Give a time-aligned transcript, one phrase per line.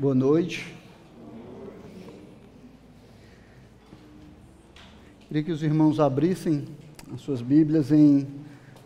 [0.00, 0.72] Boa noite.
[5.26, 6.68] Queria que os irmãos abrissem
[7.12, 8.24] as suas Bíblias em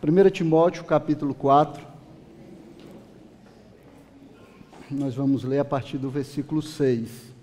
[0.01, 1.85] 1 Timóteo, capítulo 4.
[4.89, 7.33] Nós vamos ler a partir do versículo 6.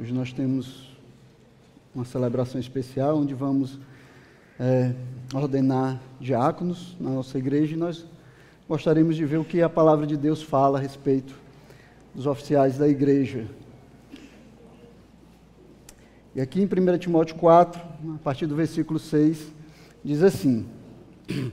[0.00, 0.88] Hoje nós temos
[1.92, 3.80] uma celebração especial onde vamos
[4.60, 4.94] é,
[5.34, 8.06] ordenar diáconos na nossa igreja e nós
[8.68, 11.34] gostaríamos de ver o que a palavra de Deus fala a respeito
[12.14, 13.48] dos oficiais da igreja.
[16.32, 17.82] E aqui em 1 Timóteo 4,
[18.14, 19.52] a partir do versículo 6,
[20.04, 20.64] diz assim: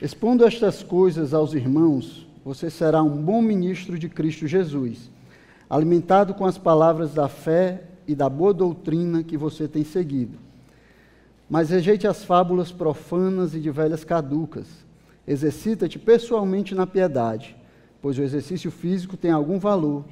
[0.00, 5.10] Expondo estas coisas aos irmãos, você será um bom ministro de Cristo Jesus
[5.68, 10.38] alimentado com as palavras da fé e da boa doutrina que você tem seguido.
[11.48, 14.66] Mas rejeite as fábulas profanas e de velhas caducas.
[15.26, 17.54] Exercita-te pessoalmente na piedade,
[18.00, 20.06] pois o exercício físico tem algum valor,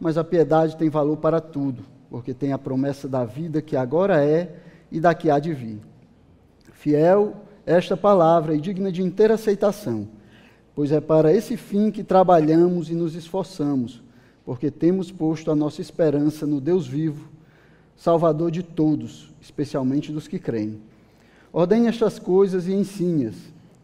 [0.00, 4.24] mas a piedade tem valor para tudo, porque tem a promessa da vida que agora
[4.24, 4.56] é
[4.90, 5.80] e da que há de vir.
[6.72, 7.34] Fiel
[7.66, 10.08] esta palavra e digna de inteira aceitação,
[10.76, 14.00] pois é para esse fim que trabalhamos e nos esforçamos
[14.44, 17.28] porque temos posto a nossa esperança no Deus vivo,
[17.96, 20.80] Salvador de todos, especialmente dos que creem.
[21.52, 23.36] Ordene estas coisas e ensine-as.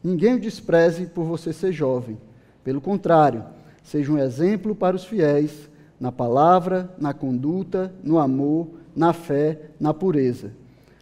[0.03, 2.19] Ninguém o despreze por você ser jovem.
[2.65, 3.45] Pelo contrário,
[3.83, 5.69] seja um exemplo para os fiéis
[6.01, 10.53] na palavra, na conduta, no amor, na fé, na pureza.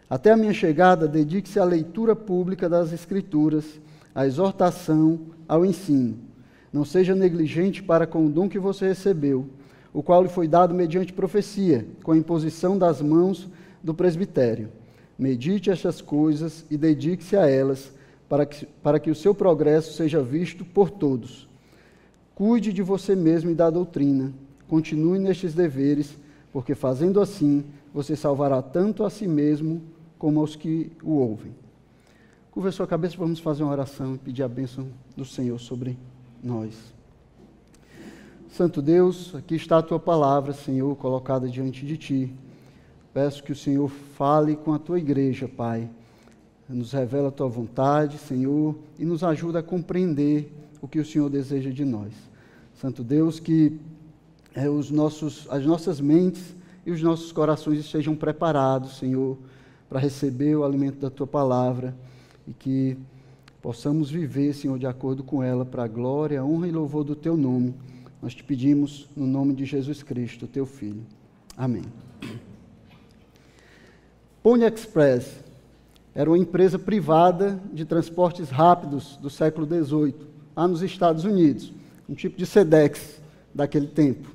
[0.09, 3.65] Até a minha chegada, dedique-se à leitura pública das Escrituras,
[4.13, 6.26] à exortação, ao ensino.
[6.71, 9.47] Não seja negligente para com o dom que você recebeu,
[9.93, 13.47] o qual lhe foi dado mediante profecia, com a imposição das mãos
[13.83, 14.69] do presbitério.
[15.17, 17.91] Medite estas coisas e dedique-se a elas,
[18.29, 21.47] para que, para que o seu progresso seja visto por todos.
[22.35, 24.31] Cuide de você mesmo e da doutrina.
[24.67, 26.15] Continue nestes deveres,
[26.51, 27.63] porque fazendo assim,
[27.93, 29.81] você salvará tanto a si mesmo
[30.19, 31.55] como aos que o ouvem.
[32.51, 35.97] Curva sua cabeça, vamos fazer uma oração e pedir a bênção do Senhor sobre
[36.43, 36.73] nós.
[38.49, 42.33] Santo Deus, aqui está a tua palavra, Senhor, colocada diante de ti.
[43.13, 45.89] Peço que o Senhor fale com a tua igreja, Pai.
[46.67, 51.29] Nos revela a tua vontade, Senhor, e nos ajuda a compreender o que o Senhor
[51.29, 52.13] deseja de nós.
[52.81, 53.79] Santo Deus, que
[54.53, 56.55] é, os nossos, as nossas mentes
[56.85, 59.37] e os nossos corações estejam preparados, Senhor,
[59.89, 61.95] para receber o alimento da tua palavra
[62.47, 62.97] e que
[63.67, 67.35] possamos viver, Senhor, de acordo com ela, para a glória, honra e louvor do teu
[67.35, 67.75] nome.
[68.21, 71.05] Nós te pedimos no nome de Jesus Cristo, teu Filho.
[71.57, 71.81] Amém.
[74.41, 75.43] Pony Express
[76.15, 80.15] era uma empresa privada de transportes rápidos do século XVIII,
[80.55, 81.73] lá nos Estados Unidos,
[82.07, 83.19] um tipo de SEDEX
[83.53, 84.29] daquele tempo.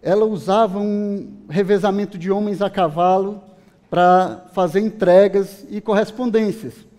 [0.00, 3.42] Ela usava um revezamento de homens a cavalo
[3.90, 6.90] para fazer entregas e correspondências.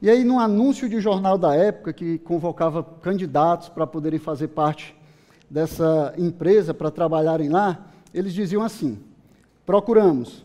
[0.00, 4.94] E aí, num anúncio de jornal da época, que convocava candidatos para poderem fazer parte
[5.48, 8.98] dessa empresa, para trabalharem lá, eles diziam assim:
[9.64, 10.44] procuramos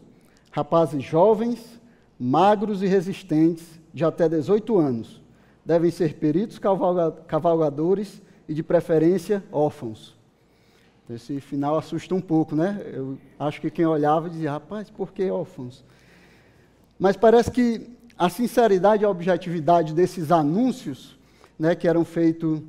[0.52, 1.82] rapazes jovens,
[2.18, 5.22] magros e resistentes, de até 18 anos.
[5.66, 6.60] Devem ser peritos
[7.28, 10.16] cavalgadores e, de preferência, órfãos.
[11.10, 12.82] Esse final assusta um pouco, né?
[12.86, 15.84] Eu acho que quem olhava dizia, rapaz, por que órfãos?
[16.98, 17.90] Mas parece que
[18.22, 21.18] a sinceridade e a objetividade desses anúncios,
[21.58, 22.62] né, que eram feito,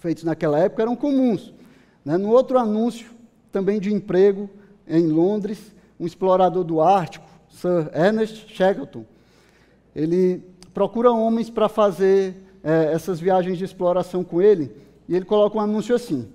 [0.00, 1.54] feitos naquela época, eram comuns.
[2.04, 2.16] Né?
[2.16, 3.08] No outro anúncio,
[3.52, 4.50] também de emprego,
[4.88, 9.04] em Londres, um explorador do Ártico, Sir Ernest Shackleton,
[9.94, 10.42] ele
[10.74, 14.74] procura homens para fazer é, essas viagens de exploração com ele,
[15.08, 16.28] e ele coloca um anúncio assim: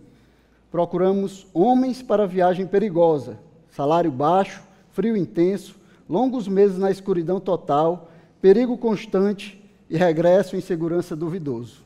[0.72, 3.38] procuramos homens para viagem perigosa,
[3.72, 5.76] salário baixo, frio intenso,
[6.10, 8.10] longos meses na escuridão total,
[8.44, 9.58] perigo constante
[9.90, 11.82] e regresso em segurança duvidoso.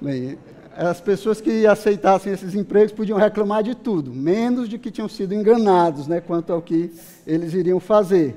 [0.00, 0.36] Bem,
[0.76, 5.32] as pessoas que aceitassem esses empregos podiam reclamar de tudo, menos de que tinham sido
[5.32, 6.92] enganados né, quanto ao que
[7.24, 8.34] eles iriam fazer.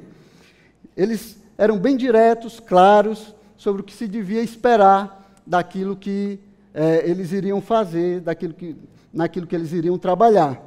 [0.96, 6.40] Eles eram bem diretos, claros, sobre o que se devia esperar daquilo que
[6.76, 8.76] é, eles iriam fazer, daquilo que,
[9.12, 10.62] naquilo que eles iriam trabalhar.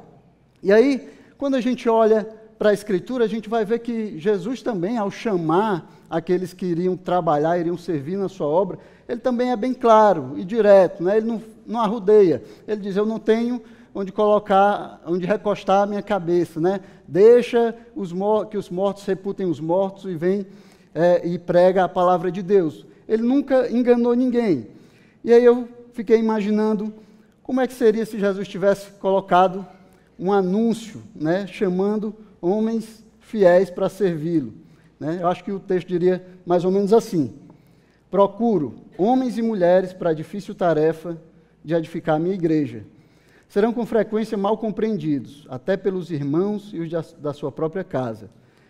[0.61, 2.27] E aí, quando a gente olha
[2.57, 6.97] para a Escritura, a gente vai ver que Jesus também, ao chamar aqueles que iriam
[6.97, 11.17] trabalhar, iriam servir na sua obra, ele também é bem claro e direto, né?
[11.17, 12.43] ele não, não arrudeia.
[12.67, 13.61] Ele diz: Eu não tenho
[13.93, 16.81] onde colocar, onde recostar a minha cabeça, né?
[17.07, 18.13] Deixa os
[18.49, 20.45] que os mortos reputem os mortos e vem
[20.93, 22.85] é, e prega a palavra de Deus.
[23.07, 24.67] Ele nunca enganou ninguém.
[25.23, 26.93] E aí eu fiquei imaginando
[27.41, 29.65] como é que seria se Jesus tivesse colocado
[30.19, 32.13] um anúncio, né, chamando
[32.47, 34.53] homens fiéis para servi-lo.
[34.99, 35.19] Né?
[35.21, 37.33] Eu acho que o texto diria mais ou menos assim:
[38.09, 41.17] Procuro homens e mulheres para a difícil tarefa
[41.63, 42.83] de edificar a minha igreja.
[43.49, 48.29] Serão com frequência mal compreendidos, até pelos irmãos e os da sua própria casa.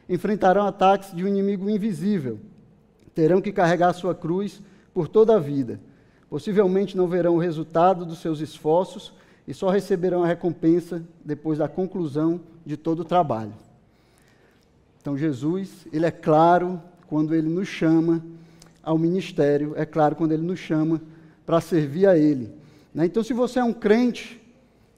[0.09, 2.39] Enfrentarão ataques de um inimigo invisível.
[3.13, 4.62] Terão que carregar a sua cruz
[4.94, 5.79] por toda a vida.
[6.29, 9.13] Possivelmente não verão o resultado dos seus esforços
[9.47, 13.53] e só receberão a recompensa depois da conclusão de todo o trabalho.
[15.01, 18.23] Então Jesus, ele é claro quando ele nos chama
[18.83, 21.01] ao ministério, é claro quando ele nos chama
[21.45, 22.53] para servir a ele.
[22.94, 23.05] Né?
[23.05, 24.41] Então, se você é um crente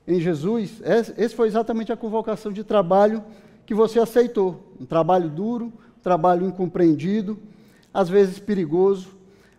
[0.08, 0.82] em Jesus,
[1.18, 3.24] esse foi exatamente a convocação de trabalho
[3.66, 4.74] que você aceitou.
[4.80, 7.38] Um trabalho duro, um trabalho incompreendido,
[7.94, 9.10] às vezes perigoso,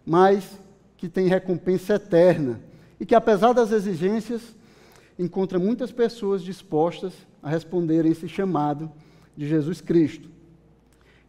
[0.04, 0.58] mas
[0.96, 2.60] que tem recompensa eterna.
[2.98, 4.42] E que, apesar das exigências,
[5.18, 7.12] encontra muitas pessoas dispostas
[7.42, 8.90] a responderem esse chamado
[9.36, 10.28] de Jesus Cristo.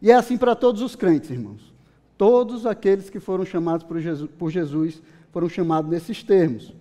[0.00, 1.72] E é assim para todos os crentes, irmãos.
[2.18, 5.02] Todos aqueles que foram chamados por Jesus, por Jesus
[5.32, 6.72] foram chamados nesses termos.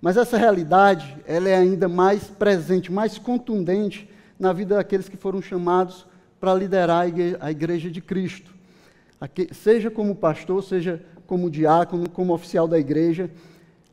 [0.00, 5.40] Mas essa realidade, ela é ainda mais presente, mais contundente na vida daqueles que foram
[5.40, 6.06] chamados
[6.40, 7.06] para liderar
[7.40, 8.52] a igreja de Cristo.
[9.52, 13.30] Seja como pastor, seja como diácono, como oficial da igreja,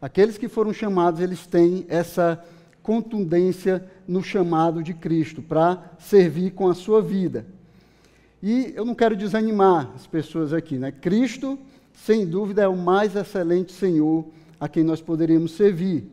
[0.02, 2.44] aqueles que foram chamados, eles têm essa
[2.90, 7.46] contundência no chamado de Cristo, para servir com a sua vida.
[8.42, 10.92] E eu não quero desanimar as pessoas aqui, né?
[10.92, 11.60] Cristo,
[11.94, 14.26] sem dúvida, é o mais excelente Senhor
[14.60, 16.10] a quem nós poderíamos servir.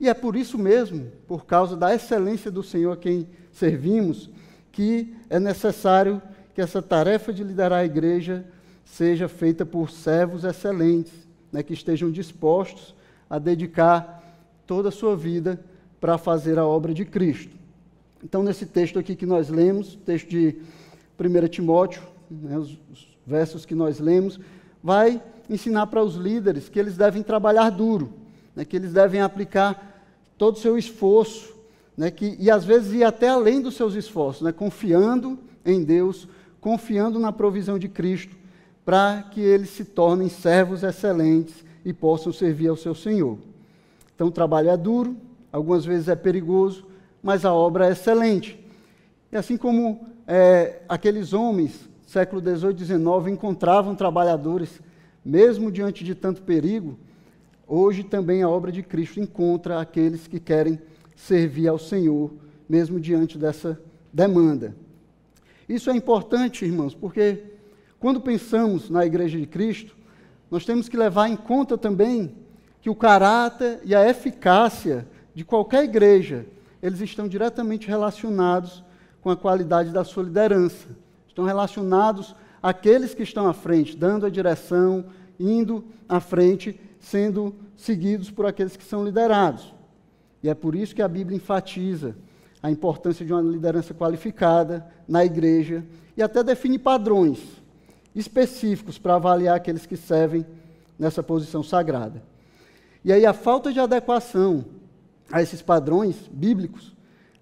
[0.00, 4.28] E é por isso mesmo, por causa da excelência do Senhor a quem servimos,
[4.72, 6.20] que é necessário
[6.56, 8.44] que essa tarefa de liderar a igreja
[8.84, 11.12] seja feita por servos excelentes,
[11.52, 12.96] né, que estejam dispostos
[13.28, 14.20] a dedicar
[14.66, 15.69] toda a sua vida
[16.00, 17.54] para fazer a obra de Cristo.
[18.24, 20.56] Então, nesse texto aqui que nós lemos, texto de
[21.18, 24.40] 1 Timóteo, né, os, os versos que nós lemos,
[24.82, 28.12] vai ensinar para os líderes que eles devem trabalhar duro,
[28.54, 30.04] né, que eles devem aplicar
[30.38, 31.54] todo o seu esforço,
[31.96, 36.26] né, que, e às vezes ir até além dos seus esforços, né, confiando em Deus,
[36.60, 38.36] confiando na provisão de Cristo,
[38.84, 43.38] para que eles se tornem servos excelentes e possam servir ao seu Senhor.
[44.14, 45.16] Então o trabalho é duro,
[45.52, 46.86] algumas vezes é perigoso,
[47.22, 48.58] mas a obra é excelente.
[49.32, 54.80] E assim como é, aqueles homens, século XVIII e XIX, encontravam trabalhadores,
[55.24, 56.98] mesmo diante de tanto perigo,
[57.66, 60.80] hoje também a obra de Cristo encontra aqueles que querem
[61.14, 62.32] servir ao Senhor,
[62.68, 63.80] mesmo diante dessa
[64.12, 64.74] demanda.
[65.68, 67.44] Isso é importante, irmãos, porque
[68.00, 69.94] quando pensamos na Igreja de Cristo,
[70.50, 72.34] nós temos que levar em conta também
[72.80, 76.46] que o caráter e a eficácia de qualquer igreja,
[76.82, 78.82] eles estão diretamente relacionados
[79.20, 80.88] com a qualidade da sua liderança.
[81.28, 85.04] Estão relacionados àqueles que estão à frente, dando a direção,
[85.38, 89.74] indo à frente, sendo seguidos por aqueles que são liderados.
[90.42, 92.16] E é por isso que a Bíblia enfatiza
[92.62, 95.84] a importância de uma liderança qualificada na igreja
[96.16, 97.38] e até define padrões
[98.14, 100.44] específicos para avaliar aqueles que servem
[100.98, 102.22] nessa posição sagrada.
[103.04, 104.64] E aí a falta de adequação
[105.32, 106.94] a esses padrões bíblicos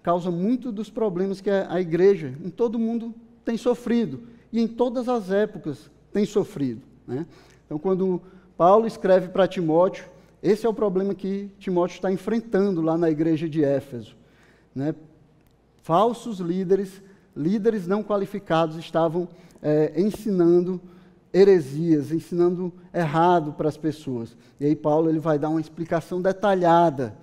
[0.03, 3.15] causa muito dos problemas que a igreja em todo o mundo
[3.45, 4.21] tem sofrido
[4.53, 6.83] e em todas as épocas tem sofrido.
[7.07, 7.27] Né?
[7.67, 8.21] Então, quando
[8.57, 10.07] Paulo escreve para Timóteo,
[10.43, 14.17] esse é o problema que Timóteo está enfrentando lá na igreja de Éfeso.
[14.75, 14.95] Né?
[15.83, 17.03] Falsos líderes,
[17.37, 19.29] líderes não qualificados, estavam
[19.63, 20.81] é, ensinando
[21.33, 24.37] heresias, ensinando errado para as pessoas.
[24.59, 27.15] E aí Paulo ele vai dar uma explicação detalhada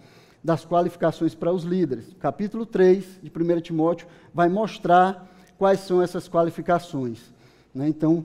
[0.46, 2.06] das qualificações para os líderes.
[2.20, 7.18] Capítulo 3 de 1 Timóteo vai mostrar quais são essas qualificações.
[7.74, 7.90] Né?
[7.90, 8.24] Então,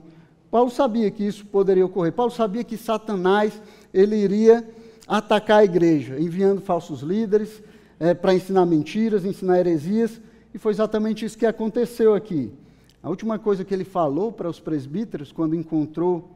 [0.51, 2.13] Paulo sabia que isso poderia ocorrer.
[2.13, 3.59] Paulo sabia que Satanás
[3.91, 4.63] ele iria
[5.07, 7.63] atacar a igreja, enviando falsos líderes
[7.99, 10.21] é, para ensinar mentiras, ensinar heresias,
[10.53, 12.51] e foi exatamente isso que aconteceu aqui.
[13.01, 16.29] A última coisa que ele falou para os presbíteros, quando encontrou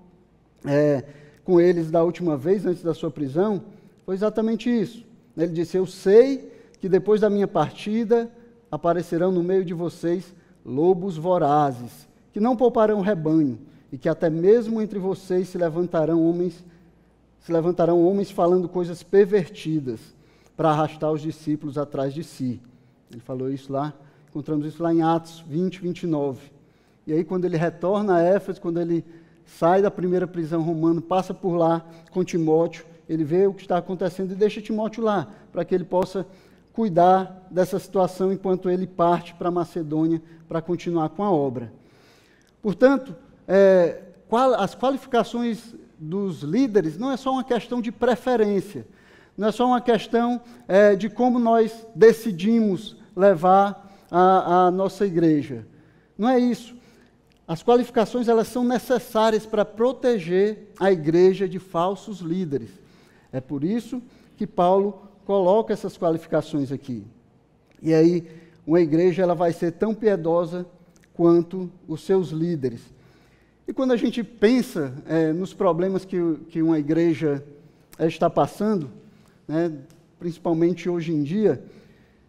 [0.65, 1.03] é,
[1.43, 3.61] com eles da última vez, antes da sua prisão,
[4.03, 5.05] foi exatamente isso.
[5.37, 8.31] Ele disse: Eu sei que depois da minha partida
[8.71, 10.33] aparecerão no meio de vocês
[10.65, 13.59] lobos vorazes, que não pouparão rebanho,
[13.91, 16.63] e que até mesmo entre vocês se levantarão homens,
[17.39, 19.99] se levantarão homens falando coisas pervertidas
[20.57, 22.59] para arrastar os discípulos atrás de si.
[23.11, 23.93] Ele falou isso lá,
[24.29, 26.51] encontramos isso lá em Atos 20, 29.
[27.07, 29.05] E aí, quando ele retorna a Éfeso, quando ele
[29.45, 33.77] sai da primeira prisão romana, passa por lá com Timóteo, ele vê o que está
[33.77, 36.25] acontecendo e deixa Timóteo lá, para que ele possa
[36.73, 41.71] cuidar dessa situação enquanto ele parte para Macedônia para continuar com a obra.
[42.61, 43.15] Portanto,
[43.47, 48.85] é, qual, as qualificações dos líderes não é só uma questão de preferência,
[49.37, 55.65] não é só uma questão é, de como nós decidimos levar a, a nossa igreja.
[56.17, 56.75] Não é isso.
[57.47, 62.71] As qualificações elas são necessárias para proteger a igreja de falsos líderes.
[63.35, 64.01] É por isso
[64.37, 67.03] que Paulo coloca essas qualificações aqui.
[67.81, 68.25] E aí,
[68.65, 70.65] uma igreja ela vai ser tão piedosa
[71.13, 72.79] quanto os seus líderes.
[73.67, 77.43] E quando a gente pensa é, nos problemas que, que uma igreja
[77.99, 78.89] é, está passando,
[79.45, 79.69] né,
[80.17, 81.61] principalmente hoje em dia,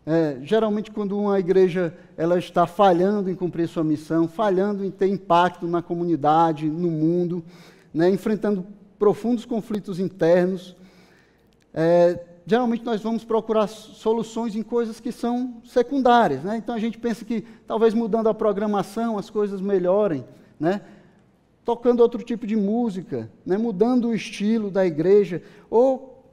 [0.05, 5.07] é, geralmente quando uma igreja ela está falhando em cumprir sua missão, falhando em ter
[5.07, 7.45] impacto na comunidade, no mundo,
[7.95, 8.67] né, enfrentando
[8.99, 10.75] profundos conflitos internos,
[11.77, 16.43] é, geralmente nós vamos procurar soluções em coisas que são secundárias.
[16.43, 16.57] Né?
[16.57, 20.25] Então a gente pensa que talvez mudando a programação as coisas melhorem,
[20.59, 20.81] né?
[21.67, 23.59] tocando outro tipo de música, né?
[23.59, 26.25] mudando o estilo da igreja, ou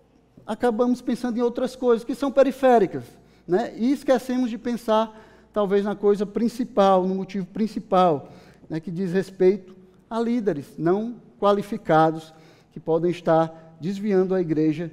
[0.47, 3.03] acabamos pensando em outras coisas que são periféricas.
[3.45, 3.73] Né?
[3.75, 5.19] E esquecemos de pensar
[5.51, 8.31] talvez na coisa principal, no motivo principal,
[8.69, 8.79] né?
[8.79, 9.75] que diz respeito
[10.09, 12.33] a líderes não qualificados
[12.71, 14.89] que podem estar desviando a igreja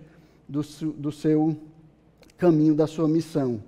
[0.50, 1.56] do, do seu
[2.36, 3.62] caminho, da sua missão.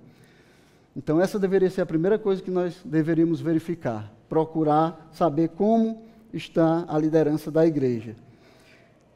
[0.95, 6.85] Então, essa deveria ser a primeira coisa que nós deveríamos verificar, procurar saber como está
[6.87, 8.15] a liderança da igreja.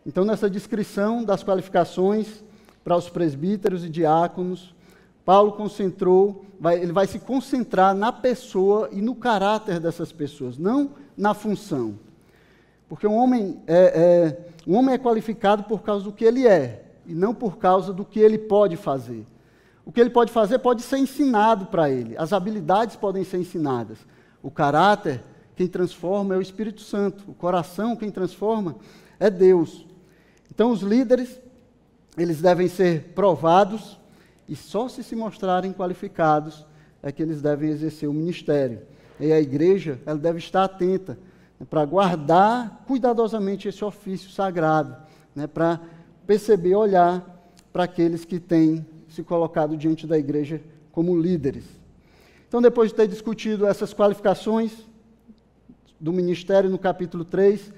[0.06, 2.44] Então, nessa descrição das qualificações
[2.84, 4.74] para os presbíteros e diáconos,
[5.26, 10.92] Paulo concentrou, vai, ele vai se concentrar na pessoa e no caráter dessas pessoas, não
[11.18, 12.00] na função.
[12.88, 16.87] Porque um homem é, é, um homem é qualificado por causa do que ele é,
[17.08, 19.26] e não por causa do que ele pode fazer.
[19.86, 23.98] O que ele pode fazer pode ser ensinado para ele, as habilidades podem ser ensinadas.
[24.44, 25.24] O caráter,
[25.56, 28.76] quem transforma é o Espírito Santo, o coração, quem transforma
[29.20, 29.86] é Deus.
[30.54, 31.40] Então, os líderes,
[32.18, 33.98] eles devem ser provados
[34.48, 36.66] e só se se mostrarem qualificados
[37.02, 38.82] é que eles devem exercer o ministério.
[39.20, 41.18] E a igreja, ela deve estar atenta
[41.60, 44.96] né, para guardar cuidadosamente esse ofício sagrado,
[45.36, 45.80] né, para
[46.28, 47.26] perceber, olhar
[47.72, 51.64] para aqueles que têm se colocado diante da igreja como líderes.
[52.48, 54.72] Então, depois de ter discutido essas qualificações
[56.00, 57.72] do ministério no capítulo 3,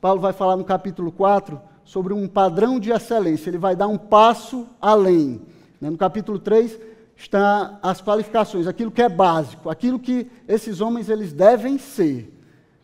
[0.00, 3.50] Paulo vai falar no capítulo 4 sobre um padrão de excelência.
[3.50, 5.42] Ele vai dar um passo além.
[5.80, 5.90] Né?
[5.90, 6.78] No capítulo 3
[7.16, 12.32] está as qualificações, aquilo que é básico, aquilo que esses homens eles devem ser.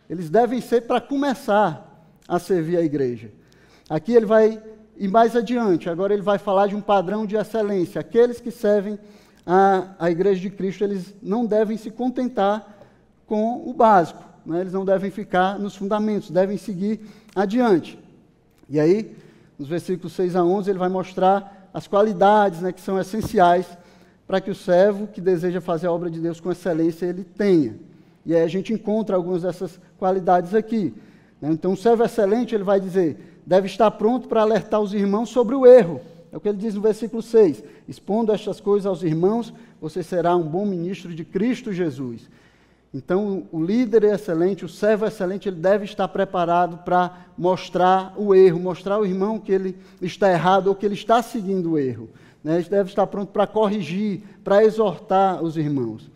[0.08, 3.32] Eles devem ser para começar a servir a igreja.
[3.88, 4.62] Aqui ele vai
[5.00, 8.02] e mais adiante, agora ele vai falar de um padrão de excelência.
[8.02, 8.98] Aqueles que servem
[9.46, 12.76] a, a igreja de Cristo, eles não devem se contentar
[13.26, 14.60] com o básico, né?
[14.60, 17.00] eles não devem ficar nos fundamentos, devem seguir
[17.34, 17.98] adiante.
[18.68, 19.16] E aí,
[19.58, 23.66] nos versículos 6 a 11, ele vai mostrar as qualidades né, que são essenciais
[24.26, 27.74] para que o servo que deseja fazer a obra de Deus com excelência, ele tenha.
[28.26, 30.92] E aí a gente encontra algumas dessas qualidades aqui.
[31.40, 31.48] Né?
[31.52, 35.56] Então, o servo excelente, ele vai dizer, deve estar pronto para alertar os irmãos sobre
[35.56, 36.00] o erro.
[36.30, 37.64] É o que ele diz no versículo 6.
[37.88, 42.30] Expondo estas coisas aos irmãos, você será um bom ministro de Cristo Jesus.
[42.94, 48.14] Então, o líder é excelente, o servo é excelente, ele deve estar preparado para mostrar
[48.16, 51.78] o erro, mostrar ao irmão que ele está errado ou que ele está seguindo o
[51.78, 52.08] erro.
[52.44, 52.54] Né?
[52.60, 56.08] Ele deve estar pronto para corrigir, para exortar os irmãos.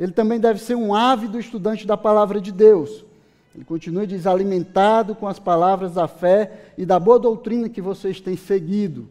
[0.00, 3.04] Ele também deve ser um ávido estudante da palavra de Deus.
[3.56, 7.80] Ele continua e diz: alimentado com as palavras da fé e da boa doutrina que
[7.80, 9.08] vocês têm seguido.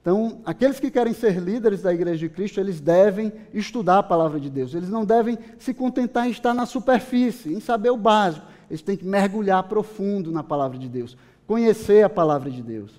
[0.00, 4.38] Então, aqueles que querem ser líderes da Igreja de Cristo, eles devem estudar a palavra
[4.38, 4.74] de Deus.
[4.74, 8.46] Eles não devem se contentar em estar na superfície, em saber o básico.
[8.70, 11.16] Eles têm que mergulhar profundo na palavra de Deus,
[11.46, 12.92] conhecer a palavra de Deus.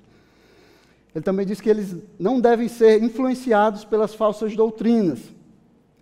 [1.14, 5.20] Ele também diz que eles não devem ser influenciados pelas falsas doutrinas,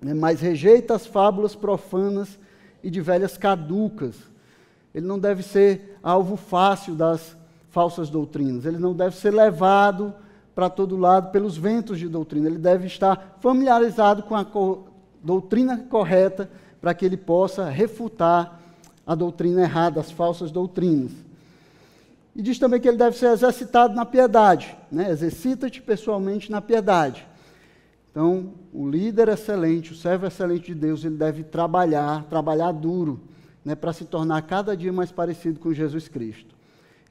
[0.02, 2.40] né, mas rejeita as fábulas profanas
[2.84, 4.16] e de velhas caducas
[4.94, 7.36] ele não deve ser alvo fácil das
[7.70, 10.14] falsas doutrinas, ele não deve ser levado
[10.56, 14.86] para todo lado pelos ventos de doutrina, ele deve estar familiarizado com a co
[15.24, 18.60] doutrina correta para que ele possa refutar
[19.06, 21.12] a doutrina errada, as falsas doutrinas.
[22.36, 25.10] E diz também que ele deve ser exercitado na piedade, né?
[25.10, 27.28] exercita-te pessoalmente na piedade.
[28.12, 33.20] Então, o líder excelente, o servo excelente de Deus, ele deve trabalhar, trabalhar duro,
[33.68, 36.56] né, para se tornar cada dia mais parecido com Jesus Cristo.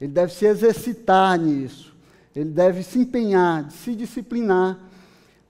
[0.01, 1.95] Ele deve se exercitar nisso,
[2.35, 4.79] ele deve se empenhar, se disciplinar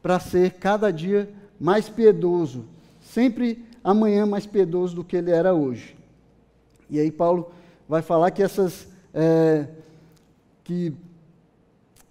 [0.04, 2.66] para ser cada dia mais piedoso,
[3.00, 5.96] sempre amanhã mais piedoso do que ele era hoje.
[6.90, 7.54] E aí Paulo
[7.88, 9.66] vai falar que essas é,
[10.66, 10.94] que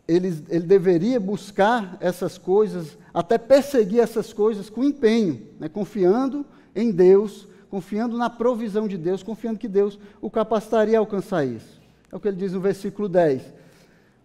[0.08, 6.90] ele, ele deveria buscar essas coisas, até perseguir essas coisas com empenho, né, confiando em
[6.90, 7.46] Deus,
[7.76, 11.78] confiando na provisão de Deus, confiando que Deus o capacitaria a alcançar isso.
[12.11, 13.42] É o que ele diz no versículo 10.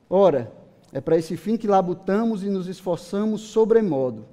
[0.09, 0.49] Ora,
[0.93, 4.23] é para esse fim que labutamos e nos esforçamos sobremodo,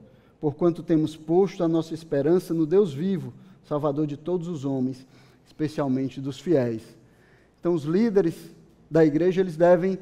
[0.40, 3.34] porquanto temos posto a nossa esperança no Deus vivo,
[3.64, 5.04] Salvador de todos os homens,
[5.44, 6.82] especialmente dos fiéis.
[7.58, 8.36] Então, os líderes
[8.88, 9.98] da igreja, eles devem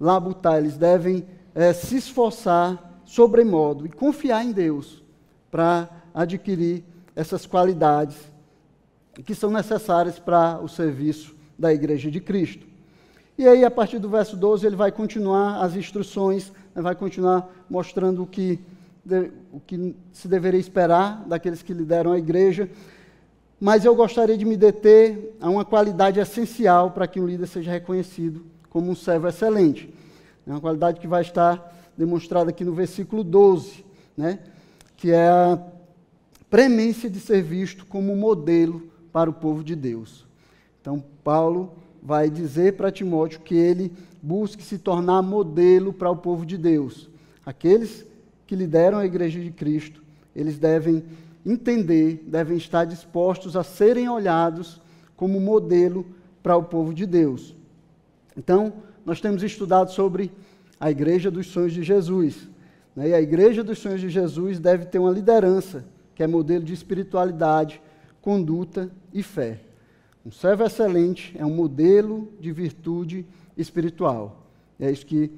[0.00, 1.24] labutar, eles devem
[1.54, 5.00] é, se esforçar sobremodo e confiar em Deus
[5.48, 6.82] para adquirir
[7.14, 8.16] essas qualidades
[9.22, 12.66] que são necessárias para o serviço da igreja de Cristo.
[13.36, 17.48] E aí, a partir do verso 12, ele vai continuar as instruções, né, vai continuar
[17.70, 18.58] mostrando o que,
[19.52, 22.68] o que se deveria esperar daqueles que lideram a igreja.
[23.60, 27.70] Mas eu gostaria de me deter a uma qualidade essencial para que um líder seja
[27.70, 29.92] reconhecido como um servo excelente.
[30.46, 33.84] É uma qualidade que vai estar demonstrada aqui no versículo 12,
[34.16, 34.38] né?
[34.96, 35.60] que é a
[36.48, 38.82] premência de ser visto como modelo
[39.18, 40.24] para o povo de Deus.
[40.80, 46.46] Então, Paulo vai dizer para Timóteo que ele busque se tornar modelo para o povo
[46.46, 47.10] de Deus.
[47.44, 48.06] Aqueles
[48.46, 50.04] que lideram a igreja de Cristo,
[50.36, 51.02] eles devem
[51.44, 54.80] entender, devem estar dispostos a serem olhados
[55.16, 56.06] como modelo
[56.40, 57.56] para o povo de Deus.
[58.36, 58.72] Então,
[59.04, 60.30] nós temos estudado sobre
[60.78, 62.48] a igreja dos sonhos de Jesus.
[62.94, 63.08] Né?
[63.08, 66.72] E a igreja dos sonhos de Jesus deve ter uma liderança, que é modelo de
[66.72, 67.82] espiritualidade,
[68.20, 69.60] conduta e fé.
[70.24, 73.24] Um servo excelente é um modelo de virtude
[73.56, 74.42] espiritual.
[74.78, 75.30] É isso que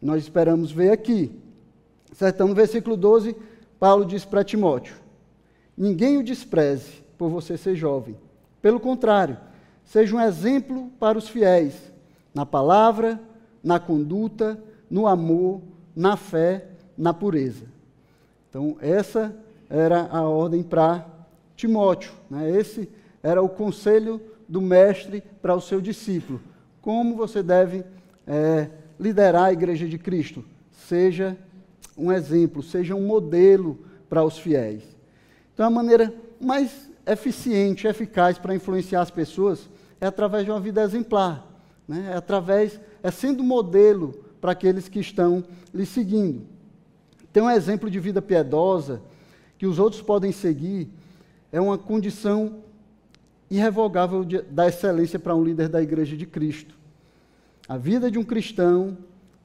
[0.00, 1.32] nós esperamos ver aqui.
[2.20, 3.34] Então, no versículo 12,
[3.78, 4.94] Paulo diz para Timóteo:
[5.76, 8.16] Ninguém o despreze por você ser jovem.
[8.60, 9.36] Pelo contrário,
[9.84, 11.74] seja um exemplo para os fiéis,
[12.34, 13.20] na palavra,
[13.62, 15.60] na conduta, no amor,
[15.96, 17.64] na fé, na pureza.
[18.48, 19.34] Então, essa
[19.68, 21.06] era a ordem para
[21.56, 22.12] Timóteo.
[22.30, 22.50] Né?
[22.58, 22.88] Esse
[23.22, 26.40] era o conselho do mestre para o seu discípulo.
[26.80, 27.84] Como você deve
[28.26, 30.44] é, liderar a igreja de Cristo?
[30.70, 31.36] Seja
[31.96, 34.82] um exemplo, seja um modelo para os fiéis.
[35.52, 39.68] Então, a maneira mais eficiente, eficaz para influenciar as pessoas
[40.00, 41.46] é através de uma vida exemplar,
[41.86, 42.10] né?
[42.12, 46.42] é através, é sendo modelo para aqueles que estão lhe seguindo.
[47.32, 49.00] Ter um exemplo de vida piedosa
[49.56, 50.90] que os outros podem seguir
[51.54, 52.64] é uma condição
[53.48, 56.74] irrevogável de, da excelência para um líder da Igreja de Cristo.
[57.68, 58.98] A vida de um cristão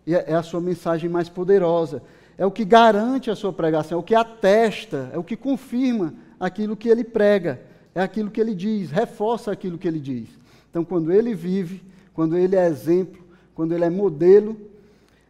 [0.08, 2.02] é, é a sua mensagem mais poderosa,
[2.36, 6.16] é o que garante a sua pregação, é o que atesta, é o que confirma
[6.40, 7.62] aquilo que ele prega,
[7.94, 10.30] é aquilo que ele diz, reforça aquilo que ele diz.
[10.72, 14.60] Então, quando ele vive, quando ele é exemplo, quando ele é modelo,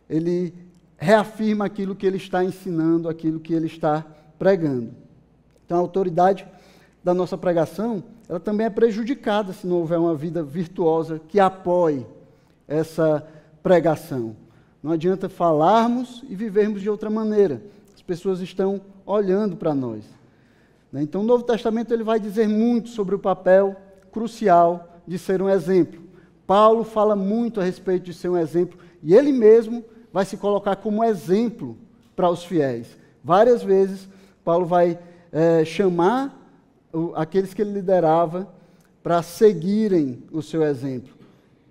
[0.10, 0.54] ele
[0.98, 4.06] reafirma aquilo que ele está ensinando, aquilo que ele está
[4.38, 4.92] pregando.
[5.66, 6.48] Então, a autoridade
[7.04, 12.06] da nossa pregação ela também é prejudicada se não houver uma vida virtuosa que apoie
[12.68, 13.28] essa
[13.64, 14.36] pregação.
[14.84, 17.60] Não adianta falarmos e vivermos de outra maneira.
[17.96, 20.04] As pessoas estão olhando para nós.
[20.92, 21.02] Né?
[21.02, 23.76] Então, o Novo Testamento ele vai dizer muito sobre o papel
[24.12, 26.00] crucial de ser um exemplo.
[26.46, 29.84] Paulo fala muito a respeito de ser um exemplo e ele mesmo
[30.14, 31.76] vai se colocar como exemplo
[32.16, 32.96] para os fiéis.
[33.24, 34.08] Várias vezes,
[34.46, 35.00] Paulo vai
[35.32, 36.39] é, chamar
[37.16, 38.48] aqueles que ele liderava
[39.02, 41.14] para seguirem o seu exemplo.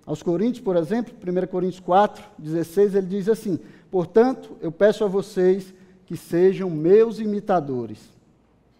[0.05, 3.59] Aos Coríntios, por exemplo, 1 Coríntios 4, 16, ele diz assim:
[3.91, 5.73] Portanto, eu peço a vocês
[6.05, 7.99] que sejam meus imitadores.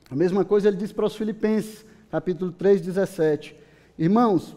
[0.10, 3.56] A mesma coisa ele diz para os Filipenses, capítulo 3, 17:
[3.98, 4.56] Irmãos,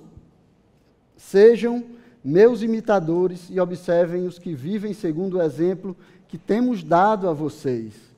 [1.16, 1.84] sejam
[2.24, 5.96] meus imitadores e observem os que vivem segundo o exemplo
[6.28, 8.12] que temos dado a vocês.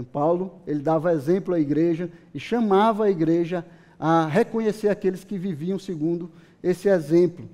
[0.00, 3.66] Então, Paulo, ele dava exemplo à igreja e chamava a igreja
[3.98, 6.30] a reconhecer aqueles que viviam segundo
[6.62, 7.46] esse exemplo.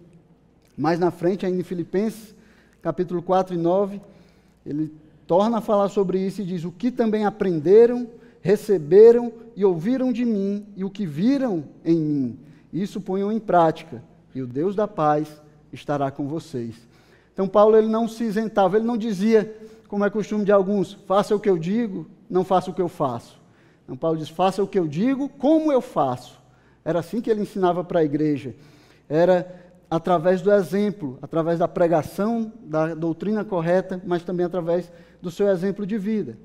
[0.78, 2.36] Mais na frente, ainda em Filipenses,
[2.80, 4.00] capítulo 4 e 9,
[4.64, 4.92] ele
[5.26, 8.06] torna a falar sobre isso e diz: O que também aprenderam,
[8.40, 12.38] receberam e ouviram de mim e o que viram em mim.
[12.72, 14.04] Isso ponham em prática,
[14.36, 16.76] e o Deus da paz estará com vocês.
[17.32, 19.52] Então, Paulo ele não se isentava, ele não dizia,
[19.88, 22.88] como é costume de alguns, faça o que eu digo, não faça o que eu
[22.88, 23.40] faço.
[23.84, 26.40] Então, Paulo diz, faça o que eu digo, como eu faço.
[26.84, 28.54] Era assim que ele ensinava para a igreja.
[29.08, 34.90] Era através do exemplo, através da pregação da doutrina correta, mas também através
[35.22, 36.36] do seu exemplo de vida.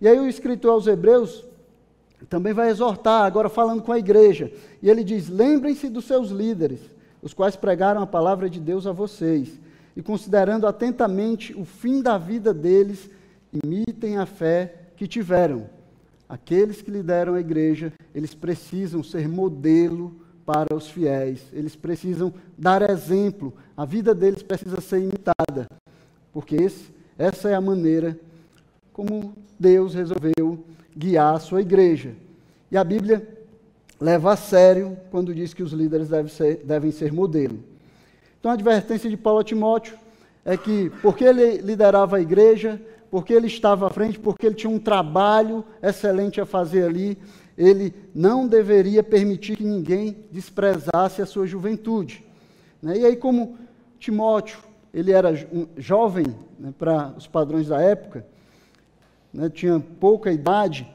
[0.00, 1.44] E aí o escritor aos Hebreus
[2.28, 6.80] também vai exortar, agora falando com a igreja, e ele diz: Lembrem-se dos seus líderes,
[7.22, 9.58] os quais pregaram a palavra de Deus a vocês,
[9.96, 13.10] e considerando atentamente o fim da vida deles,
[13.64, 15.66] imitem a fé que tiveram.
[16.28, 22.82] Aqueles que lideram a igreja, eles precisam ser modelo para os fiéis, eles precisam dar
[22.90, 25.66] exemplo, a vida deles precisa ser imitada,
[26.34, 28.18] porque esse, essa é a maneira
[28.92, 32.12] como Deus resolveu guiar a sua igreja.
[32.70, 33.26] E a Bíblia
[33.98, 37.58] leva a sério quando diz que os líderes devem ser, devem ser modelo.
[38.38, 39.96] Então a advertência de Paulo a Timóteo
[40.44, 42.78] é que, porque ele liderava a igreja,
[43.10, 47.18] porque ele estava à frente, porque ele tinha um trabalho excelente a fazer ali,
[47.58, 52.24] ele não deveria permitir que ninguém desprezasse a sua juventude.
[52.80, 52.98] Né?
[52.98, 53.58] E aí, como
[53.98, 54.60] Timóteo,
[54.94, 55.34] ele era
[55.76, 56.26] jovem
[56.58, 58.24] né, para os padrões da época,
[59.32, 60.88] né, tinha pouca idade,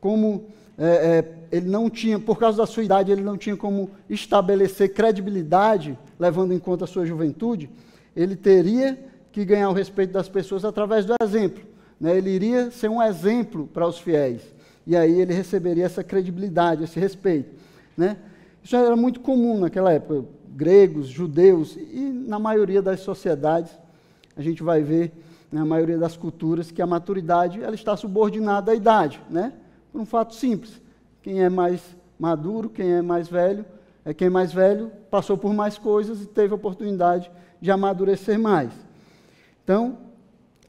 [0.00, 3.90] como é, é, ele não tinha, por causa da sua idade, ele não tinha como
[4.10, 7.70] estabelecer credibilidade, levando em conta a sua juventude,
[8.14, 8.98] ele teria
[9.34, 11.64] que ganhar o respeito das pessoas através do exemplo.
[12.00, 12.16] Né?
[12.16, 14.40] Ele iria ser um exemplo para os fiéis.
[14.86, 17.50] E aí ele receberia essa credibilidade, esse respeito.
[17.96, 18.16] Né?
[18.62, 20.24] Isso era muito comum naquela época.
[20.50, 23.76] Gregos, judeus e na maioria das sociedades,
[24.36, 25.12] a gente vai ver
[25.50, 29.52] na maioria das culturas, que a maturidade ela está subordinada à idade, né?
[29.90, 30.80] Por um fato simples.
[31.22, 31.80] Quem é mais
[32.16, 33.64] maduro, quem é mais velho,
[34.04, 37.28] é quem é mais velho passou por mais coisas e teve a oportunidade
[37.60, 38.83] de amadurecer mais.
[39.64, 39.98] Então,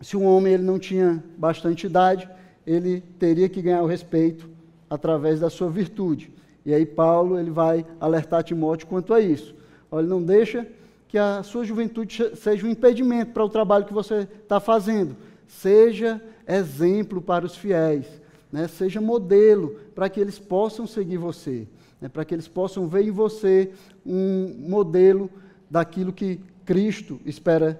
[0.01, 2.29] se um homem ele não tinha bastante idade,
[2.65, 4.49] ele teria que ganhar o respeito
[4.89, 6.33] através da sua virtude.
[6.65, 9.53] E aí Paulo ele vai alertar Timóteo quanto a isso.
[9.91, 10.65] Olha, não deixa
[11.07, 15.15] que a sua juventude seja um impedimento para o trabalho que você está fazendo.
[15.47, 18.05] Seja exemplo para os fiéis,
[18.51, 18.67] né?
[18.67, 21.67] seja modelo para que eles possam seguir você,
[22.01, 22.09] né?
[22.09, 23.71] para que eles possam ver em você
[24.05, 25.29] um modelo
[25.69, 27.79] daquilo que Cristo espera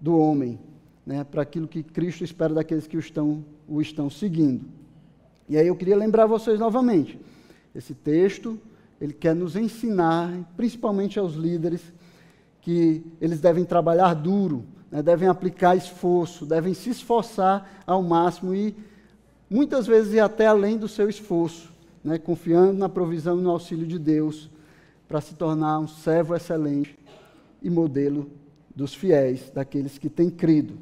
[0.00, 0.58] do homem,
[1.04, 1.24] né?
[1.24, 4.64] para aquilo que Cristo espera daqueles que o estão, o estão seguindo.
[5.48, 7.18] E aí eu queria lembrar vocês novamente,
[7.74, 8.58] esse texto,
[9.00, 11.82] ele quer nos ensinar, principalmente aos líderes,
[12.60, 18.74] que eles devem trabalhar duro, né, devem aplicar esforço, devem se esforçar ao máximo e
[19.48, 21.70] muitas vezes ir até além do seu esforço,
[22.04, 24.50] né, confiando na provisão e no auxílio de Deus
[25.08, 26.96] para se tornar um servo excelente
[27.62, 28.30] e modelo
[28.74, 30.78] dos fiéis, daqueles que têm crido.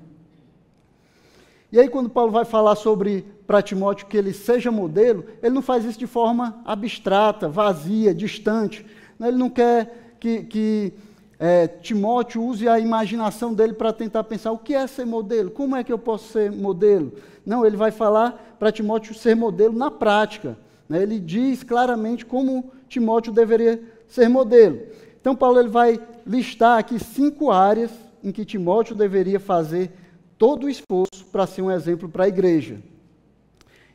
[1.71, 5.63] E aí, quando Paulo vai falar sobre para Timóteo que ele seja modelo, ele não
[5.63, 8.85] faz isso de forma abstrata, vazia, distante.
[9.19, 10.93] Né, ele não quer que, que
[11.39, 15.77] é, Timóteo use a imaginação dele para tentar pensar o que é ser modelo, como
[15.77, 17.13] é que eu posso ser modelo.
[17.45, 20.59] Não, ele vai falar para Timóteo ser modelo na prática.
[20.89, 21.03] Né?
[21.03, 24.81] Ele diz claramente como Timóteo deveria ser modelo.
[25.21, 27.91] Então, Paulo ele vai listar aqui cinco áreas
[28.23, 29.93] em que Timóteo deveria fazer
[30.37, 32.79] todo o esforço para ser um exemplo para a igreja.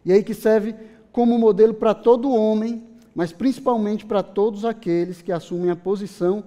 [0.06, 0.76] E aí que serve
[1.12, 2.84] como modelo para todo homem,
[3.16, 6.44] mas principalmente para todos aqueles que assumem a posição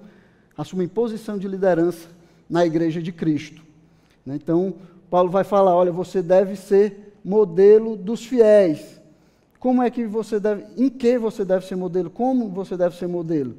[0.56, 2.08] assumem posição de liderança
[2.48, 3.62] na igreja de Cristo.
[4.24, 4.36] Né?
[4.36, 4.74] Então,
[5.10, 9.00] Paulo vai falar: olha, você deve ser modelo dos fiéis.
[9.58, 12.08] Como é que você deve, em que você deve ser modelo?
[12.08, 13.54] Como você deve ser modelo?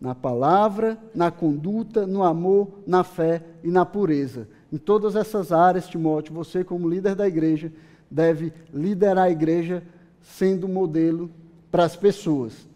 [0.00, 4.48] Na palavra, na conduta, no amor, na fé e na pureza.
[4.72, 7.72] Em todas essas áreas, Timóteo, você, como líder da igreja,
[8.10, 9.82] deve liderar a igreja
[10.22, 11.30] sendo modelo
[11.70, 12.68] para as pessoas.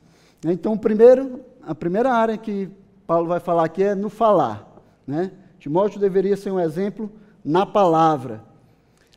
[0.45, 2.69] Então, primeiro, a primeira área que
[3.07, 4.69] Paulo vai falar aqui é no falar.
[5.07, 5.31] Né?
[5.59, 7.11] Timóteo deveria ser um exemplo
[7.45, 8.43] na palavra.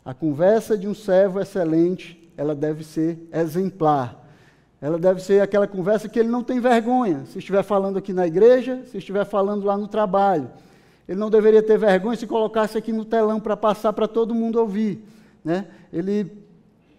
[0.04, 4.25] A conversa de um servo excelente, ela deve ser exemplar.
[4.82, 7.26] Ela deve ser aquela conversa que ele não tem vergonha.
[7.26, 10.50] Se estiver falando aqui na igreja, se estiver falando lá no trabalho.
[11.08, 14.60] Ele não deveria ter vergonha se colocasse aqui no telão para passar para todo mundo
[14.60, 15.04] ouvir.
[15.44, 15.68] Né?
[15.94, 16.32] Ele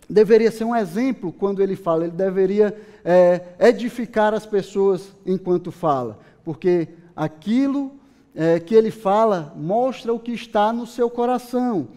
[0.08, 6.18] deveria ser um exemplo quando ele fala, ele deveria é, edificar as pessoas enquanto fala
[6.46, 6.86] porque
[7.16, 7.90] aquilo
[8.32, 11.88] é, que ele fala mostra o que está no seu coração.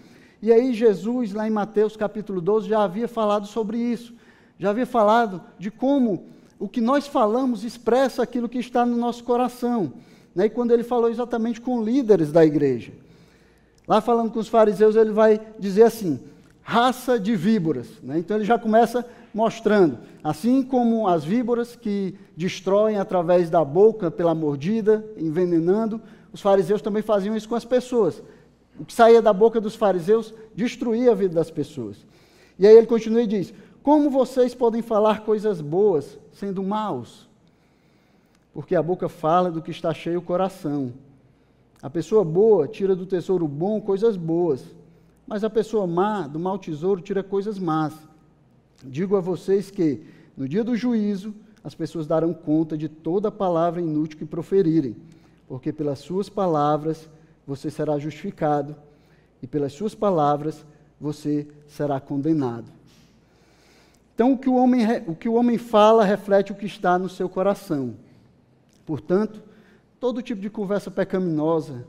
[0.41, 4.11] E aí Jesus, lá em Mateus capítulo 12, já havia falado sobre isso.
[4.59, 6.27] Já havia falado de como
[6.59, 9.93] o que nós falamos expressa aquilo que está no nosso coração.
[10.35, 10.45] Né?
[10.45, 12.91] E quando ele falou exatamente com líderes da igreja.
[13.87, 16.19] Lá falando com os fariseus, ele vai dizer assim:
[16.61, 17.87] raça de víboras.
[18.03, 18.19] Né?
[18.19, 24.35] Então ele já começa mostrando, assim como as víboras que destroem através da boca, pela
[24.35, 26.01] mordida, envenenando,
[26.33, 28.21] os fariseus também faziam isso com as pessoas.
[28.79, 31.97] O que saía da boca dos fariseus destruía a vida das pessoas.
[32.57, 33.53] E aí ele continua e diz:
[33.89, 37.27] Como vocês podem falar coisas boas sendo maus?
[38.53, 40.93] Porque a boca fala do que está cheio o coração.
[41.81, 44.63] A pessoa boa tira do tesouro bom coisas boas,
[45.25, 47.95] mas a pessoa má do mau tesouro tira coisas más.
[48.85, 50.05] Digo a vocês que,
[50.37, 54.95] no dia do juízo, as pessoas darão conta de toda palavra inútil que proferirem,
[55.47, 57.09] porque pelas suas palavras
[57.43, 58.75] você será justificado,
[59.41, 60.63] e pelas suas palavras
[61.01, 62.77] você será condenado.
[64.19, 67.07] Então, o que o homem, o que o homem fala reflete o que está no
[67.07, 67.95] seu coração.
[68.85, 69.41] Portanto,
[69.97, 71.87] todo tipo de conversa pecaminosa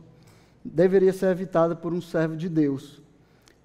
[0.65, 3.03] deveria ser evitada por um servo de Deus,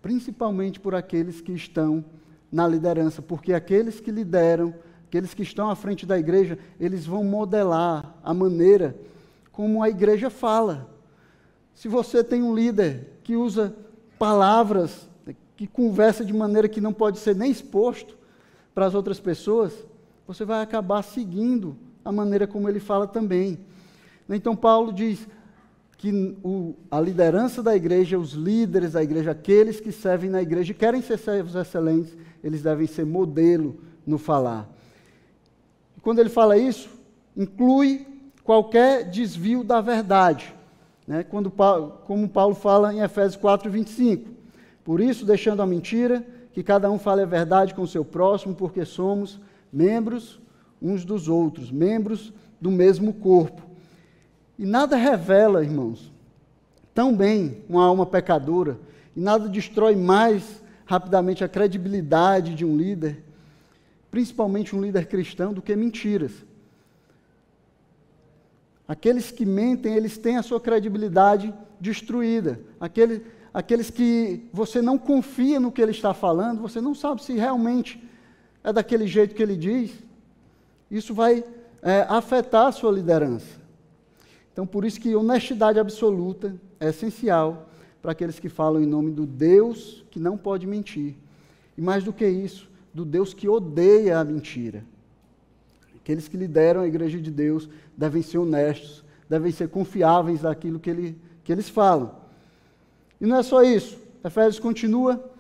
[0.02, 2.04] principalmente por aqueles que estão
[2.52, 4.74] na liderança, porque aqueles que lideram,
[5.08, 8.96] aqueles que estão à frente da igreja, eles vão modelar a maneira
[9.52, 10.90] como a igreja fala.
[11.76, 13.76] Se você tem um líder que usa
[14.18, 15.08] palavras,
[15.56, 18.25] que conversa de maneira que não pode ser nem exposto
[18.76, 19.74] para as outras pessoas,
[20.28, 23.58] você vai acabar seguindo a maneira como ele fala também.
[24.30, 25.26] Então, Paulo diz
[25.98, 30.72] que o, a liderança da igreja, os líderes da igreja, aqueles que servem na igreja
[30.72, 34.70] e querem ser servos excelentes, eles devem ser modelo no falar.
[36.02, 36.90] Quando ele fala isso,
[37.36, 38.06] inclui
[38.44, 40.54] qualquer desvio da verdade.
[41.08, 41.24] Né?
[41.24, 44.30] Quando, como Paulo fala em Efésios 4, 25.
[44.84, 48.56] Por isso, deixando a mentira, que cada um fale a verdade com o seu próximo,
[48.56, 49.42] porque somos
[49.74, 50.40] membros
[50.82, 53.62] uns dos outros, membros do mesmo corpo.
[54.58, 56.14] E nada revela, irmãos,
[56.94, 58.80] tão bem uma alma pecadora,
[59.14, 63.22] e nada destrói mais rapidamente a credibilidade de um líder,
[64.10, 66.32] principalmente um líder cristão, do que mentiras.
[68.88, 72.62] Aqueles que mentem, eles têm a sua credibilidade destruída.
[72.80, 73.20] Aqueles,
[73.56, 78.04] aqueles que você não confia no que ele está falando, você não sabe se realmente
[78.62, 79.94] é daquele jeito que ele diz
[80.92, 81.42] isso vai
[81.82, 83.60] é, afetar a sua liderança.
[84.52, 87.70] Então, por isso que honestidade absoluta é essencial
[88.02, 91.16] para aqueles que falam em nome do Deus que não pode mentir.
[91.78, 94.84] E mais do que isso, do Deus que odeia a mentira.
[95.96, 100.90] Aqueles que lideram a igreja de Deus devem ser honestos, devem ser confiáveis naquilo que,
[100.90, 102.25] ele, que eles falam.
[103.26, 103.98] E não é só isso.
[104.24, 105.32] Efésios continua,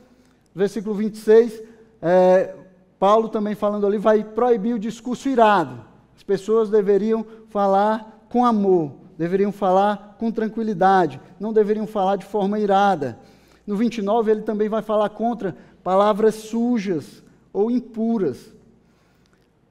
[0.56, 1.62] versículo 26.
[2.02, 2.56] É,
[2.98, 5.86] Paulo também falando ali vai proibir o discurso irado.
[6.16, 12.58] As pessoas deveriam falar com amor, deveriam falar com tranquilidade, não deveriam falar de forma
[12.58, 13.20] irada.
[13.68, 17.22] No 29 ele também vai falar contra palavras sujas
[17.54, 18.52] ou impuras.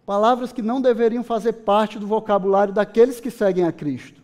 [0.07, 4.22] Palavras que não deveriam fazer parte do vocabulário daqueles que seguem a Cristo.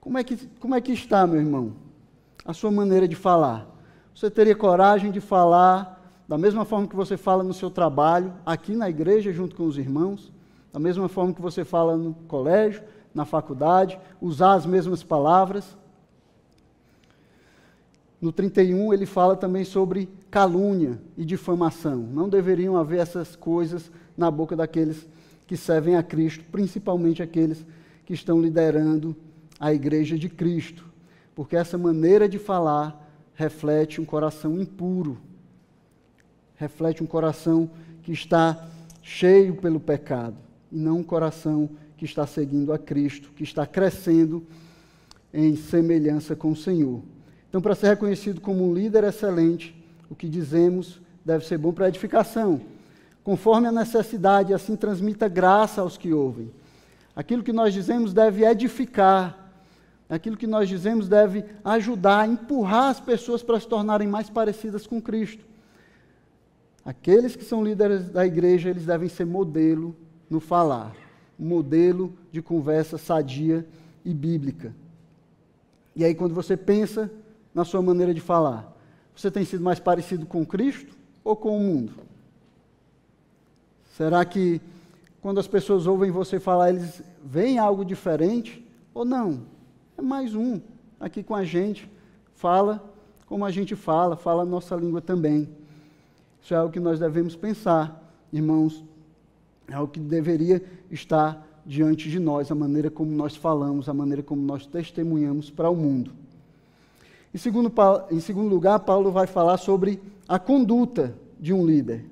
[0.00, 1.85] Como é que, como é que está, meu irmão,
[2.46, 3.66] a sua maneira de falar?
[4.14, 5.96] Você teria coragem de falar
[6.28, 9.78] da mesma forma que você fala no seu trabalho, aqui na igreja, junto com os
[9.78, 10.32] irmãos,
[10.72, 12.82] da mesma forma que você fala no colégio,
[13.14, 15.76] na faculdade, usar as mesmas palavras.
[18.20, 21.96] No 31, ele fala também sobre calúnia e difamação.
[21.96, 25.06] Não deveriam haver essas coisas na boca daqueles
[25.46, 27.64] que servem a Cristo, principalmente aqueles
[28.04, 29.16] que estão liderando
[29.60, 30.84] a igreja de Cristo,
[31.36, 35.18] porque essa maneira de falar reflete um coração impuro,
[36.56, 37.70] reflete um coração
[38.02, 38.66] que está
[39.02, 40.36] cheio pelo pecado,
[40.72, 41.68] e não um coração
[41.98, 44.44] que está seguindo a Cristo, que está crescendo
[45.32, 47.02] em semelhança com o Senhor.
[47.50, 49.76] Então, para ser reconhecido como um líder excelente,
[50.08, 52.62] o que dizemos deve ser bom para a edificação,
[53.22, 56.50] conforme a necessidade, assim transmita graça aos que ouvem.
[57.14, 59.45] Aquilo que nós dizemos deve edificar,
[60.08, 65.02] aquilo que nós dizemos deve ajudar, empurrar as pessoas para se tornarem mais parecidas com
[65.02, 65.44] Cristo.
[66.84, 69.96] Aqueles que são líderes da igreja, eles devem ser modelo
[70.30, 70.94] no falar,
[71.36, 73.66] modelo de conversa sadia
[74.04, 74.72] e bíblica.
[75.96, 77.10] E aí, quando você pensa
[77.52, 78.72] na sua maneira de falar,
[79.14, 81.92] você tem sido mais parecido com Cristo ou com o mundo?
[83.96, 84.60] Será que
[85.20, 88.64] quando as pessoas ouvem você falar, eles veem algo diferente
[88.94, 89.55] ou não?
[89.98, 90.60] É mais um
[91.00, 91.90] aqui com a gente,
[92.34, 92.92] fala
[93.26, 95.48] como a gente fala, fala a nossa língua também.
[96.40, 98.84] Isso é algo que nós devemos pensar, irmãos,
[99.68, 104.22] é algo que deveria estar diante de nós, a maneira como nós falamos, a maneira
[104.22, 106.12] como nós testemunhamos para o mundo.
[107.34, 107.72] Em segundo,
[108.10, 112.04] em segundo lugar, Paulo vai falar sobre a conduta de um líder.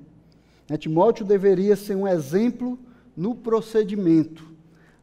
[0.67, 2.77] Né, Timóteo deveria ser um exemplo
[3.15, 4.54] no procedimento.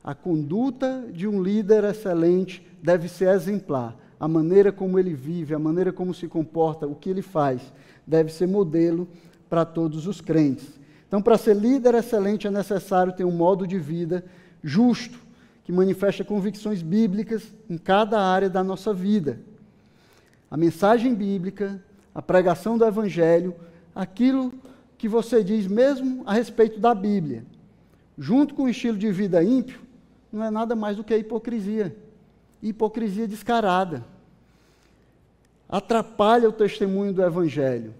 [0.02, 3.96] A conduta de um líder excelente deve ser exemplar.
[4.18, 7.60] A maneira como ele vive, a maneira como se comporta, o que ele faz,
[8.06, 9.08] deve ser modelo
[9.48, 10.80] para todos os crentes.
[11.06, 14.24] Então, para ser líder excelente, é necessário ter um modo de vida
[14.62, 15.18] justo,
[15.64, 19.38] que manifesta convicções bíblicas em cada área da nossa vida
[20.52, 21.82] a mensagem bíblica,
[22.14, 23.56] a pregação do Evangelho,
[23.94, 24.52] aquilo
[24.98, 27.42] que você diz mesmo a respeito da Bíblia,
[28.18, 29.80] junto com o estilo de vida ímpio,
[30.32, 31.94] não é nada mais do que a hipocrisia.
[32.62, 34.04] Hipocrisia descarada.
[35.68, 37.94] Atrapalha o testemunho do Evangelho.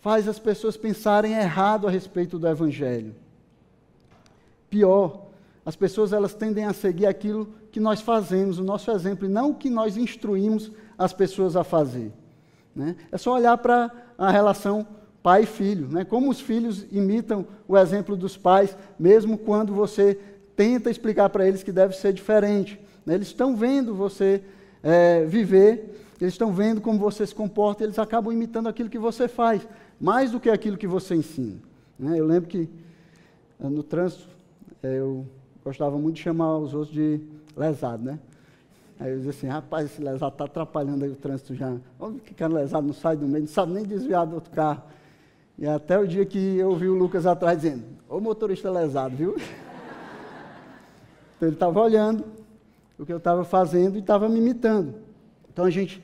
[0.00, 3.14] Faz as pessoas pensarem errado a respeito do Evangelho.
[4.70, 5.26] Pior,
[5.64, 9.50] as pessoas elas tendem a seguir aquilo que nós fazemos, o nosso exemplo, e não
[9.50, 12.12] o que nós instruímos as pessoas a fazer.
[12.74, 12.96] Né?
[13.12, 14.86] É só olhar para a relação
[15.22, 16.04] pai e filho, né?
[16.04, 20.18] como os filhos imitam o exemplo dos pais, mesmo quando você
[20.58, 22.80] tenta explicar para eles que deve ser diferente.
[23.06, 23.14] Né?
[23.14, 24.42] Eles estão vendo você
[24.82, 29.28] é, viver, eles estão vendo como você se comporta, eles acabam imitando aquilo que você
[29.28, 29.62] faz,
[30.00, 31.58] mais do que aquilo que você ensina.
[31.96, 32.18] Né?
[32.18, 32.68] Eu lembro que
[33.60, 34.28] eh, no trânsito
[34.82, 35.24] eh, eu
[35.64, 37.20] gostava muito de chamar os outros de
[37.56, 38.18] lesado, né?
[38.98, 41.76] Aí eu disse assim, rapaz, esse lesado está atrapalhando aí o trânsito já.
[42.00, 44.82] Olha que cara lesado não sai do meio, não sabe nem desviar do outro carro.
[45.56, 49.36] E até o dia que eu vi o Lucas atrás dizendo, ô motorista lesado, viu?
[51.38, 52.24] Então ele estava olhando
[52.98, 54.96] o que eu estava fazendo e estava me imitando.
[55.50, 56.02] Então a gente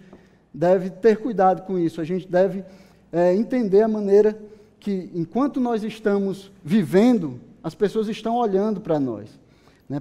[0.52, 2.64] deve ter cuidado com isso, a gente deve
[3.12, 4.38] é, entender a maneira
[4.78, 9.28] que, enquanto nós estamos vivendo, as pessoas estão olhando para nós.
[9.88, 10.00] Né?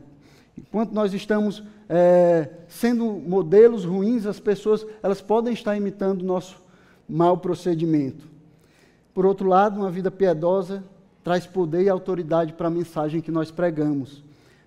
[0.55, 6.61] Enquanto nós estamos é, sendo modelos ruins, as pessoas elas podem estar imitando o nosso
[7.09, 8.27] mau procedimento.
[9.13, 10.83] Por outro lado, uma vida piedosa
[11.23, 14.23] traz poder e autoridade para a mensagem que nós pregamos.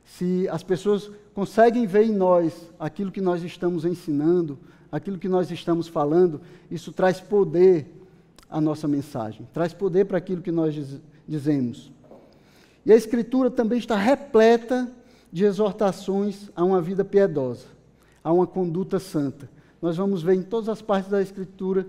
[0.06, 4.58] Se as pessoas conseguem ver em nós aquilo que nós estamos ensinando,
[4.90, 6.40] aquilo que nós estamos falando,
[6.70, 7.92] isso traz poder
[8.48, 11.92] à nossa mensagem, traz poder para aquilo que nós diz, dizemos.
[12.84, 14.90] E a Escritura também está repleta
[15.32, 17.66] de exortações a uma vida piedosa,
[18.22, 19.50] a uma conduta santa.
[19.82, 21.86] Nós vamos ver em todas as partes da Escritura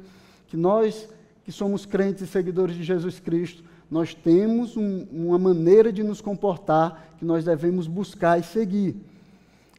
[0.47, 1.07] que nós,
[1.45, 6.21] que somos crentes e seguidores de Jesus Cristo, nós temos um, uma maneira de nos
[6.21, 8.95] comportar que nós devemos buscar e seguir.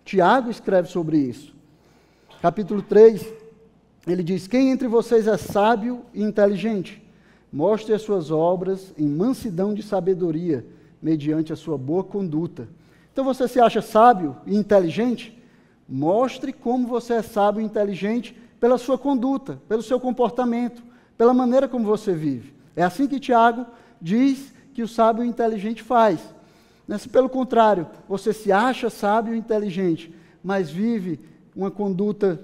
[0.05, 1.55] Tiago escreve sobre isso.
[2.41, 3.27] Capítulo 3,
[4.07, 7.03] ele diz: Quem entre vocês é sábio e inteligente?
[7.53, 10.65] Mostre as suas obras em mansidão de sabedoria,
[11.01, 12.69] mediante a sua boa conduta.
[13.13, 15.37] Então você se acha sábio e inteligente?
[15.89, 20.83] Mostre como você é sábio e inteligente pela sua conduta, pelo seu comportamento,
[21.17, 22.55] pela maneira como você vive.
[22.77, 23.67] É assim que Tiago
[24.01, 26.21] diz que o sábio inteligente faz.
[26.87, 31.21] Né, se pelo contrário, você se acha sábio e inteligente, mas vive
[31.55, 32.41] uma conduta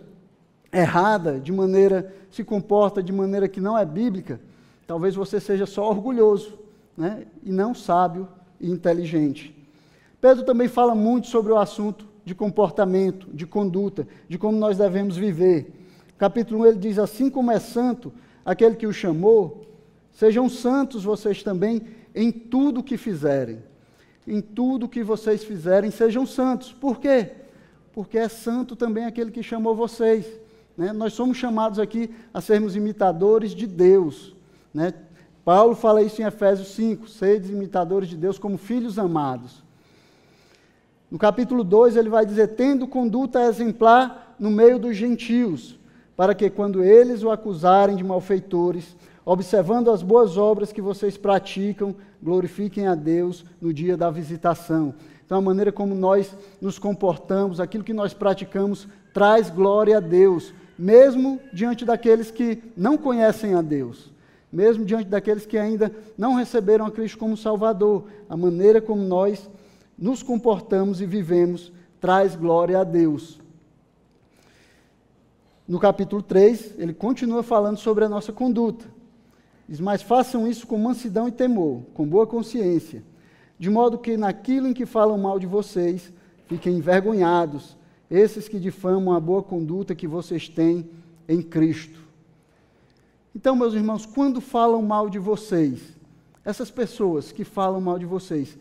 [0.72, 4.40] errada, de maneira, se comporta de maneira que não é bíblica,
[4.86, 6.58] talvez você seja só orgulhoso,
[6.96, 7.24] né?
[7.42, 8.28] e não sábio
[8.60, 9.54] e inteligente.
[10.20, 15.16] Pedro também fala muito sobre o assunto de comportamento, de conduta, de como nós devemos
[15.16, 15.72] viver.
[16.16, 18.12] Capítulo 1 ele diz: Assim como é santo
[18.44, 19.63] aquele que o chamou,
[20.14, 21.83] sejam santos vocês também
[22.14, 23.62] em tudo que fizerem.
[24.27, 26.72] Em tudo que vocês fizerem, sejam santos.
[26.72, 27.33] Por quê?
[27.92, 30.27] Porque é santo também aquele que chamou vocês.
[30.77, 30.92] Né?
[30.92, 34.35] Nós somos chamados aqui a sermos imitadores de Deus.
[34.72, 34.94] Né?
[35.44, 39.62] Paulo fala isso em Efésios 5: sedes imitadores de Deus como filhos amados.
[41.11, 45.79] No capítulo 2, ele vai dizer: tendo conduta exemplar no meio dos gentios,
[46.16, 51.94] para que, quando eles o acusarem de malfeitores, observando as boas obras que vocês praticam,
[52.22, 54.94] glorifiquem a Deus no dia da visitação.
[55.25, 60.52] Então, a maneira como nós nos comportamos, aquilo que nós praticamos, traz glória a Deus,
[60.79, 64.12] mesmo diante daqueles que não conhecem a Deus,
[64.52, 68.04] mesmo diante daqueles que ainda não receberam a Cristo como Salvador.
[68.29, 69.48] A maneira como nós
[69.98, 73.40] nos comportamos e vivemos traz glória a Deus.
[75.66, 78.93] No capítulo 3, ele continua falando sobre a nossa conduta.
[79.69, 83.02] Diz: Mas façam isso com mansidão e temor, com boa consciência,
[83.58, 86.12] de modo que naquilo em que falam mal de vocês,
[86.46, 87.77] fiquem envergonhados,
[88.10, 90.88] esses que difamam a boa conduta que vocês têm
[91.29, 92.00] em Cristo.
[93.35, 95.81] Então, meus irmãos, quando falam mal de vocês,
[96.44, 98.56] essas pessoas que falam mal de vocês,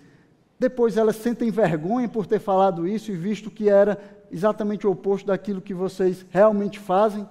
[0.58, 4.00] depois elas sentem vergonha por ter falado isso e visto que era
[4.32, 7.28] exatamente o oposto daquilo que vocês realmente fazem?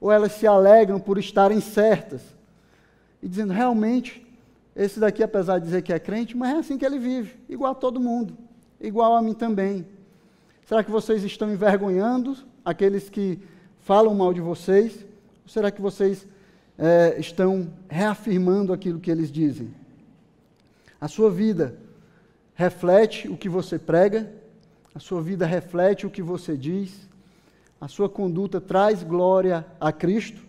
[0.00, 2.37] Ou elas se alegram por estarem certas
[3.22, 4.24] e dizendo, realmente,
[4.74, 7.72] esse daqui, apesar de dizer que é crente, mas é assim que ele vive, igual
[7.72, 8.36] a todo mundo,
[8.80, 9.86] igual a mim também.
[10.66, 13.40] Será que vocês estão envergonhando aqueles que
[13.80, 15.04] falam mal de vocês?
[15.42, 16.26] Ou será que vocês
[16.76, 19.74] é, estão reafirmando aquilo que eles dizem?
[21.00, 21.76] A sua vida
[22.54, 24.32] reflete o que você prega,
[24.94, 27.08] a sua vida reflete o que você diz,
[27.80, 30.42] a sua conduta traz glória a Cristo.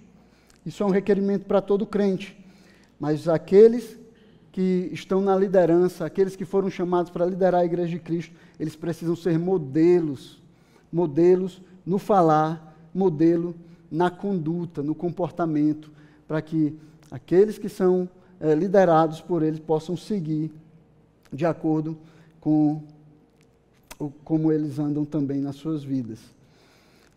[0.65, 2.38] Isso é um requerimento para todo crente.
[2.99, 3.97] Mas aqueles
[4.51, 8.75] que estão na liderança, aqueles que foram chamados para liderar a igreja de Cristo, eles
[8.75, 10.41] precisam ser modelos,
[10.91, 13.55] modelos no falar, modelo
[13.89, 15.91] na conduta, no comportamento,
[16.27, 16.77] para que
[17.09, 20.51] aqueles que são é, liderados por eles possam seguir
[21.31, 21.97] de acordo
[22.39, 22.83] com
[23.99, 26.19] o, como eles andam também nas suas vidas.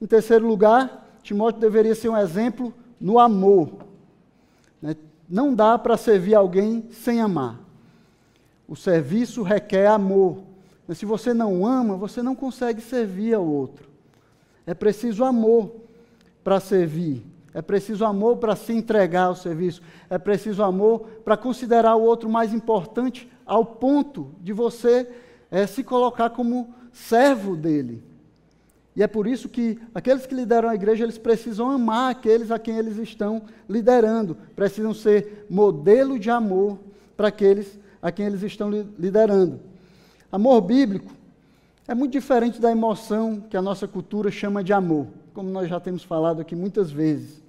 [0.01, 3.85] Em terceiro lugar, Timóteo deveria ser um exemplo no amor.
[4.81, 4.97] Né?
[5.29, 7.61] Não dá para servir alguém sem amar.
[8.69, 10.39] O serviço requer amor.
[10.87, 13.89] Mas se você não ama, você não consegue servir ao outro.
[14.67, 15.73] É preciso amor
[16.43, 17.25] para servir.
[17.55, 19.83] É preciso amor para se entregar ao serviço.
[20.09, 25.09] É preciso amor para considerar o outro mais importante ao ponto de você
[25.51, 28.03] é, se colocar como servo dele.
[28.95, 32.59] E é por isso que aqueles que lideram a igreja, eles precisam amar aqueles a
[32.59, 34.37] quem eles estão liderando.
[34.55, 36.79] Precisam ser modelo de amor
[37.17, 39.61] para aqueles a quem eles estão liderando.
[40.31, 41.11] Amor bíblico
[41.89, 45.81] é muito diferente da emoção que a nossa cultura chama de amor, como nós já
[45.81, 47.43] temos falado aqui muitas vezes.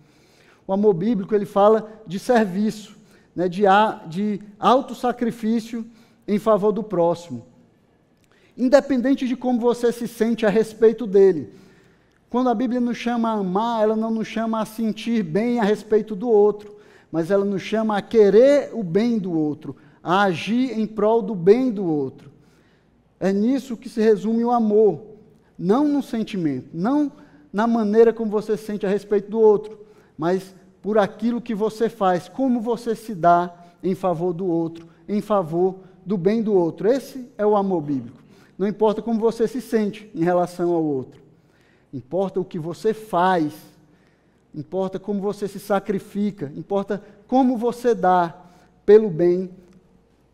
[0.66, 2.96] O amor bíblico, ele fala de serviço,
[3.36, 3.64] né, de,
[4.08, 5.86] de autossacrifício
[6.26, 7.53] em favor do próximo
[8.58, 11.54] independente de como você se sente a respeito dele.
[12.30, 15.64] Quando a Bíblia nos chama a amar, ela não nos chama a sentir bem a
[15.64, 16.76] respeito do outro,
[17.12, 21.36] mas ela nos chama a querer o bem do outro, a agir em prol do
[21.36, 22.32] bem do outro.
[23.20, 25.02] É nisso que se resume o amor,
[25.58, 27.12] não no sentimento, não
[27.54, 29.78] na maneira como você se sente a respeito do outro,
[30.18, 35.22] mas por aquilo que você faz, como você se dá em favor do outro, em
[35.22, 36.88] favor do bem do outro.
[36.88, 38.23] Esse é o amor bíblico.
[38.64, 41.22] Não importa como você se sente em relação ao outro.
[41.94, 43.54] Importa o que você faz.
[44.56, 46.50] Importa como você se sacrifica.
[46.56, 48.34] Importa como você dá
[48.86, 49.50] pelo bem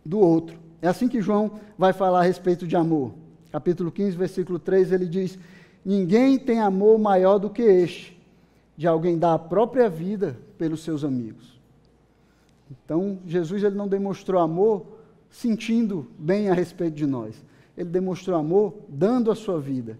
[0.05, 0.59] do outro.
[0.79, 3.13] É assim que João vai falar a respeito de amor.
[3.51, 5.39] Capítulo 15, versículo 3, ele diz:
[5.83, 8.15] Ninguém tem amor maior do que este,
[8.77, 11.59] de alguém dar a própria vida pelos seus amigos.
[12.69, 14.85] Então, Jesus ele não demonstrou amor
[15.31, 17.48] sentindo bem a respeito de nós
[17.79, 19.97] ele demonstrou amor dando a sua vida,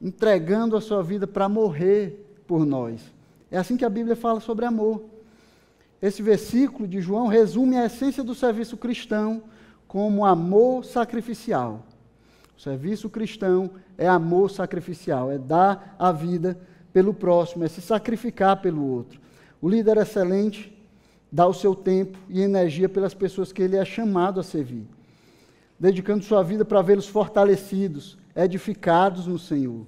[0.00, 3.02] entregando a sua vida para morrer por nós.
[3.50, 5.02] É assim que a Bíblia fala sobre amor.
[6.00, 9.42] Esse versículo de João resume a essência do serviço cristão
[9.88, 11.84] como amor sacrificial.
[12.56, 16.56] O serviço cristão é amor sacrificial, é dar a vida
[16.92, 19.20] pelo próximo, é se sacrificar pelo outro.
[19.60, 20.72] O líder excelente
[21.30, 24.86] dá o seu tempo e energia pelas pessoas que ele é chamado a servir
[25.78, 29.86] dedicando sua vida para vê-los fortalecidos, edificados no Senhor.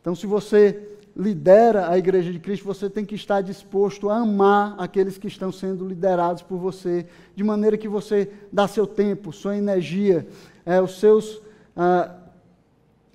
[0.00, 4.74] Então, se você lidera a igreja de Cristo, você tem que estar disposto a amar
[4.78, 9.56] aqueles que estão sendo liderados por você, de maneira que você dá seu tempo, sua
[9.56, 10.26] energia,
[10.64, 11.42] é, os seus,
[11.76, 12.14] ah,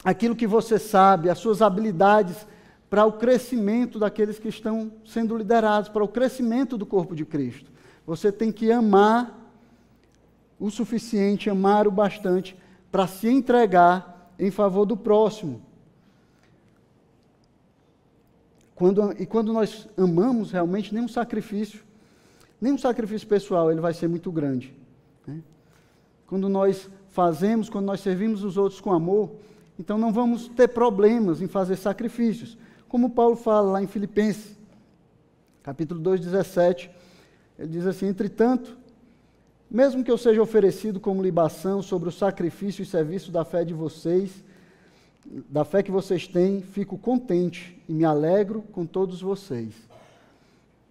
[0.03, 2.45] aquilo que você sabe, as suas habilidades
[2.89, 7.71] para o crescimento daqueles que estão sendo liderados, para o crescimento do corpo de Cristo.
[8.05, 9.44] Você tem que amar
[10.59, 12.55] o suficiente, amar o bastante
[12.91, 15.61] para se entregar em favor do próximo.
[18.73, 21.81] Quando, e quando nós amamos realmente, nenhum sacrifício,
[22.59, 24.73] nenhum sacrifício pessoal, ele vai ser muito grande.
[25.25, 25.41] Né?
[26.27, 29.31] Quando nós fazemos, quando nós servimos os outros com amor,
[29.79, 32.57] então não vamos ter problemas em fazer sacrifícios.
[32.89, 34.57] Como Paulo fala lá em Filipenses,
[35.63, 36.89] capítulo 2, 17,
[37.57, 38.77] ele diz assim: Entretanto,
[39.75, 43.73] mesmo que eu seja oferecido como libação sobre o sacrifício e serviço da fé de
[43.73, 44.41] vocês,
[45.49, 49.73] da fé que vocês têm, fico contente e me alegro com todos vocês.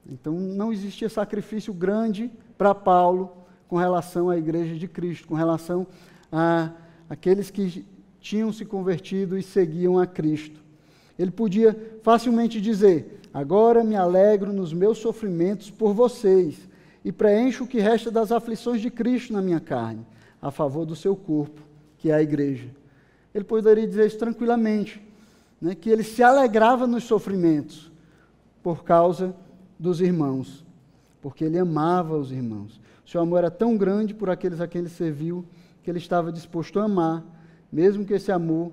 [0.07, 3.33] Então não existia sacrifício grande para Paulo
[3.69, 5.87] com relação à igreja de Cristo, com relação
[6.31, 6.71] a
[7.09, 7.87] aqueles que
[8.21, 10.61] tinham se convertido e seguiam a Cristo.
[11.19, 16.74] Ele podia facilmente dizer: Agora me alegro nos meus sofrimentos por vocês
[17.05, 20.07] e preencho o que resta das aflições de Cristo na minha carne,
[20.41, 21.61] a favor do seu corpo,
[21.99, 22.69] que é a igreja.
[23.35, 25.03] Ele poderia dizer isso tranquilamente,
[25.61, 27.93] né, que ele se alegrava nos sofrimentos
[28.63, 29.35] por causa
[29.79, 30.65] dos irmãos,
[31.21, 32.81] porque ele amava os irmãos.
[33.05, 35.45] Seu amor era tão grande por aqueles a quem ele serviu
[35.83, 37.23] que ele estava disposto a amar,
[37.71, 38.73] mesmo que esse amor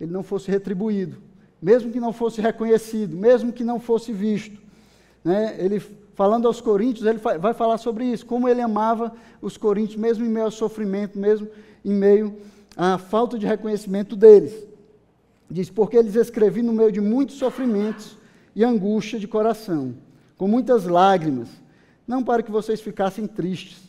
[0.00, 1.20] ele não fosse retribuído,
[1.60, 4.62] mesmo que não fosse reconhecido, mesmo que não fosse visto.
[5.24, 5.56] Né?
[5.58, 5.80] Ele
[6.14, 9.12] falando aos coríntios, ele vai falar sobre isso, como ele amava
[9.42, 11.48] os coríntios, mesmo em meio ao sofrimento, mesmo
[11.84, 12.36] em meio
[12.76, 14.66] à falta de reconhecimento deles.
[15.50, 18.16] Diz: Porque eles escrevi no meio de muitos sofrimentos
[18.54, 19.94] e angústia de coração,
[20.36, 21.48] com muitas lágrimas,
[22.06, 23.82] não para que vocês ficassem tristes,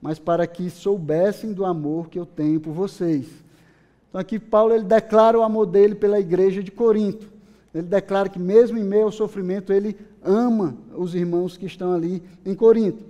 [0.00, 3.26] mas para que soubessem do amor que eu tenho por vocês.
[4.08, 7.30] Então aqui Paulo ele declara o amor dele pela igreja de Corinto.
[7.74, 12.22] Ele declara que mesmo em meio ao sofrimento ele ama os irmãos que estão ali
[12.44, 13.04] em Corinto.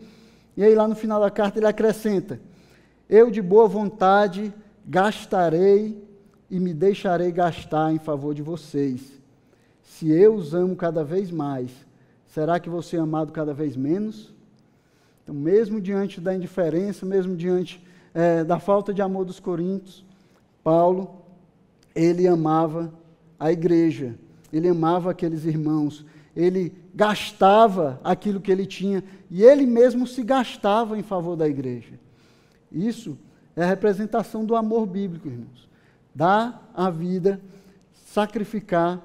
[0.56, 2.40] E aí lá no final da carta ele acrescenta:
[3.08, 4.52] Eu de boa vontade
[4.86, 6.02] gastarei
[6.50, 9.20] e me deixarei gastar em favor de vocês.
[9.82, 11.70] Se eu os amo cada vez mais,
[12.26, 14.34] será que vou ser amado cada vez menos?
[15.22, 20.04] Então, mesmo diante da indiferença, mesmo diante é, da falta de amor dos coríntios,
[20.62, 21.22] Paulo,
[21.94, 22.92] ele amava
[23.38, 24.14] a igreja,
[24.52, 30.98] ele amava aqueles irmãos, ele gastava aquilo que ele tinha e ele mesmo se gastava
[30.98, 31.98] em favor da igreja.
[32.70, 33.18] Isso
[33.56, 35.68] é a representação do amor bíblico, irmãos.
[36.14, 37.40] Dar a vida,
[38.06, 39.00] sacrificar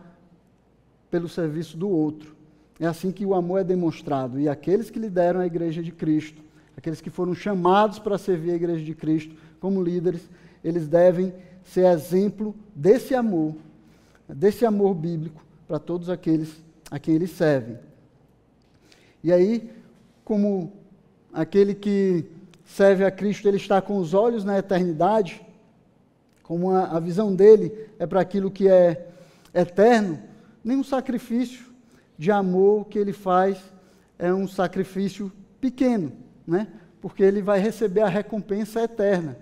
[1.09, 2.35] pelo serviço do outro.
[2.79, 4.39] É assim que o amor é demonstrado.
[4.39, 6.41] E aqueles que lideram a igreja de Cristo,
[6.75, 10.29] aqueles que foram chamados para servir a igreja de Cristo como líderes,
[10.63, 11.33] eles devem
[11.63, 13.55] ser exemplo desse amor,
[14.27, 17.77] desse amor bíblico para todos aqueles a quem eles servem.
[19.23, 19.71] E aí,
[20.23, 20.71] como
[21.33, 22.25] aquele que
[22.65, 25.41] serve a Cristo, ele está com os olhos na eternidade,
[26.43, 29.07] como a, a visão dele é para aquilo que é
[29.53, 30.21] eterno,
[30.63, 31.65] nenhum sacrifício
[32.17, 33.57] de amor que ele faz
[34.17, 36.11] é um sacrifício pequeno,
[36.45, 36.67] né?
[37.01, 39.37] porque ele vai receber a recompensa eterna.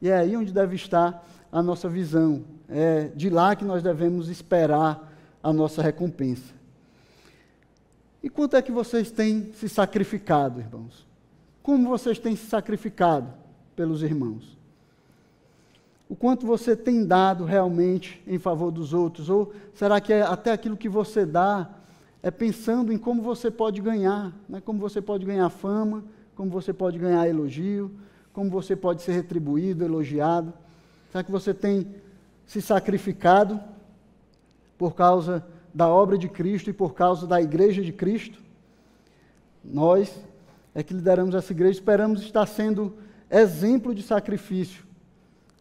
[0.00, 2.44] E é aí onde deve estar a nossa visão.
[2.68, 5.12] É de lá que nós devemos esperar
[5.42, 6.54] a nossa recompensa.
[8.22, 11.06] E quanto é que vocês têm se sacrificado, irmãos?
[11.62, 13.32] Como vocês têm se sacrificado
[13.76, 14.56] pelos irmãos?
[16.08, 19.28] O quanto você tem dado realmente em favor dos outros?
[19.28, 21.70] Ou será que é até aquilo que você dá
[22.22, 24.60] é pensando em como você pode ganhar, né?
[24.60, 26.04] como você pode ganhar fama,
[26.34, 27.90] como você pode ganhar elogio,
[28.32, 30.52] como você pode ser retribuído, elogiado?
[31.10, 31.86] Será que você tem
[32.46, 33.60] se sacrificado
[34.78, 35.44] por causa
[35.74, 38.38] da obra de Cristo e por causa da igreja de Cristo?
[39.64, 40.18] Nós
[40.74, 42.94] é que lideramos essa igreja, esperamos estar sendo
[43.30, 44.84] exemplo de sacrifício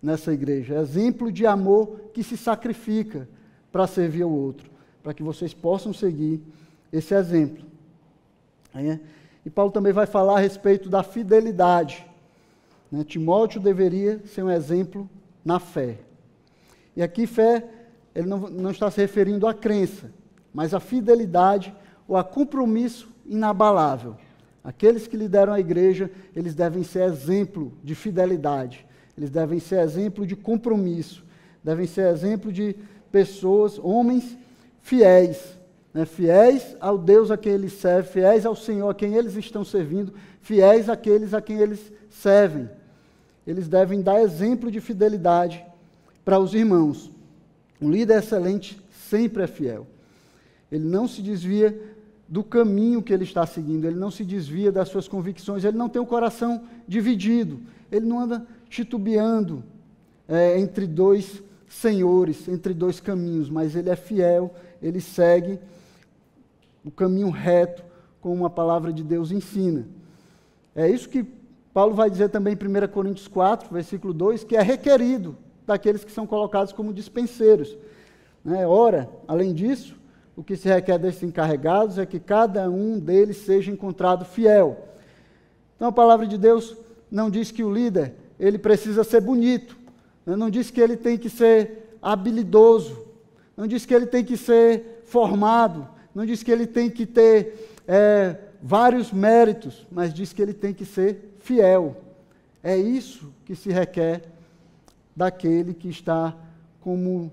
[0.02, 3.28] nessa igreja, exemplo de amor que se sacrifica
[3.72, 4.70] para servir ao outro,
[5.02, 6.42] para que vocês possam seguir
[6.92, 7.66] esse exemplo.
[8.74, 9.00] É?
[9.46, 12.06] E Paulo também vai falar a respeito da fidelidade.
[12.92, 13.04] Né?
[13.04, 15.10] Timóteo deveria ser um exemplo
[15.44, 16.00] na fé.
[16.96, 17.64] E aqui, fé,
[18.14, 20.10] ele não, não está se referindo à crença,
[20.54, 21.76] mas à fidelidade
[22.08, 24.16] ou a compromisso inabalável.
[24.64, 28.86] Aqueles que lideram a igreja, eles devem ser exemplo de fidelidade,
[29.18, 31.24] eles devem ser exemplo de compromisso,
[31.64, 32.76] devem ser exemplo de
[33.12, 34.38] pessoas, homens
[34.82, 35.58] fiéis,
[35.94, 36.06] né?
[36.06, 40.14] fiéis ao Deus a quem eles servem, fiéis ao Senhor a quem eles estão servindo,
[40.42, 42.70] fiéis àqueles a quem eles servem.
[43.46, 45.64] Eles devem dar exemplo de fidelidade
[46.26, 47.12] para os irmãos.
[47.80, 49.86] Um líder excelente sempre é fiel.
[50.72, 51.80] Ele não se desvia
[52.28, 55.88] do caminho que ele está seguindo, ele não se desvia das suas convicções, ele não
[55.88, 57.60] tem o coração dividido,
[57.92, 59.64] ele não anda titubeando
[60.28, 65.60] é, entre dois senhores, entre dois caminhos, mas ele é fiel, ele segue
[66.84, 67.84] o caminho reto,
[68.20, 69.86] como a palavra de Deus ensina.
[70.76, 71.24] É isso que
[71.72, 76.12] Paulo vai dizer também em 1 Coríntios 4, versículo 2, que é requerido daqueles que
[76.12, 77.76] são colocados como dispenseiros.
[78.44, 78.66] Né?
[78.68, 79.96] Ora, além disso,
[80.36, 84.88] o que se requer desses encarregados é que cada um deles seja encontrado fiel.
[85.76, 86.76] Então a palavra de Deus
[87.10, 89.78] não diz que o líder ele precisa ser bonito,
[90.26, 90.36] né?
[90.36, 93.06] não diz que ele tem que ser habilidoso,
[93.56, 97.72] não diz que ele tem que ser formado, não diz que ele tem que ter
[97.88, 101.96] é, vários méritos, mas diz que ele tem que ser fiel.
[102.62, 104.22] É isso que se requer
[105.16, 106.36] daquele que está
[106.82, 107.32] como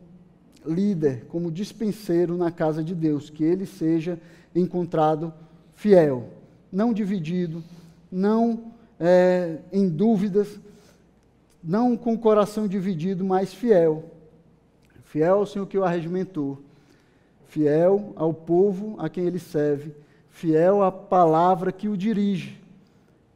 [0.65, 4.19] líder, como dispenseiro na casa de Deus, que ele seja
[4.55, 5.33] encontrado
[5.75, 6.29] fiel,
[6.71, 7.63] não dividido,
[8.11, 10.61] não é, em dúvidas,
[11.63, 14.05] não com o coração dividido, mas fiel.
[15.05, 16.63] Fiel ao Senhor que o arregimentou,
[17.47, 19.93] fiel ao povo a quem ele serve,
[20.31, 22.61] fiel à palavra que o dirige.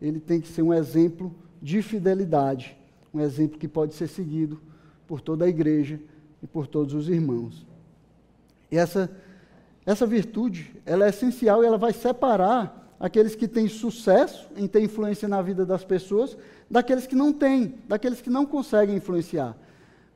[0.00, 2.75] Ele tem que ser um exemplo de fidelidade,
[3.16, 4.60] um exemplo que pode ser seguido
[5.06, 6.00] por toda a igreja
[6.42, 7.66] e por todos os irmãos.
[8.70, 9.10] E essa,
[9.84, 14.82] essa virtude, ela é essencial e ela vai separar aqueles que têm sucesso em ter
[14.82, 16.36] influência na vida das pessoas,
[16.70, 19.56] daqueles que não têm, daqueles que não conseguem influenciar.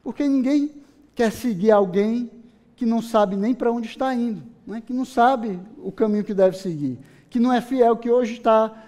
[0.03, 0.73] Porque ninguém
[1.15, 2.31] quer seguir alguém
[2.75, 4.83] que não sabe nem para onde está indo, né?
[4.85, 6.99] que não sabe o caminho que deve seguir,
[7.29, 8.85] que não é fiel, que hoje está,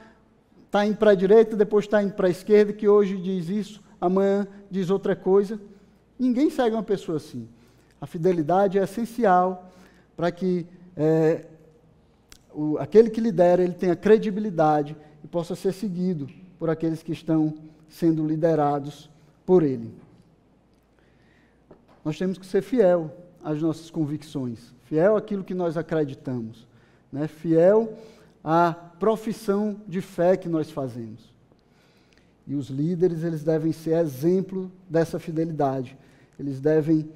[0.66, 3.82] está indo para a direita, depois está indo para a esquerda, que hoje diz isso,
[4.03, 5.61] amanhã diz outra coisa.
[6.18, 7.48] Ninguém segue uma pessoa assim.
[8.00, 9.70] A fidelidade é essencial
[10.16, 11.44] para que é,
[12.53, 16.28] o, aquele que lidera ele tenha credibilidade e possa ser seguido
[16.59, 17.55] por aqueles que estão
[17.88, 19.09] sendo liderados
[19.46, 19.94] por ele.
[22.05, 26.66] Nós temos que ser fiel às nossas convicções, fiel àquilo que nós acreditamos,
[27.12, 27.28] né?
[27.28, 27.96] fiel
[28.42, 31.32] à profissão de fé que nós fazemos.
[32.47, 35.97] E os líderes, eles devem ser exemplo dessa fidelidade.
[36.38, 37.09] Eles devem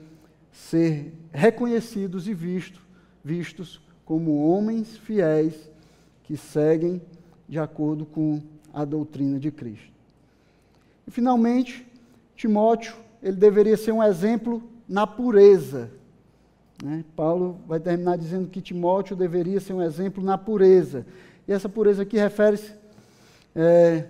[0.52, 2.80] ser reconhecidos e vistos,
[3.24, 5.54] vistos como homens fiéis
[6.22, 7.02] que seguem
[7.48, 8.40] de acordo com
[8.72, 9.92] a doutrina de Cristo.
[11.06, 11.86] E finalmente,
[12.34, 15.90] Timóteo, ele deveria ser um exemplo na pureza.
[16.82, 17.04] Né?
[17.14, 21.06] Paulo vai terminar dizendo que Timóteo deveria ser um exemplo na pureza.
[21.46, 22.72] E essa pureza aqui refere-se
[23.54, 24.04] é,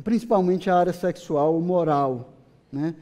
[0.00, 2.32] principalmente à área sexual ou moral,
[2.72, 2.94] né?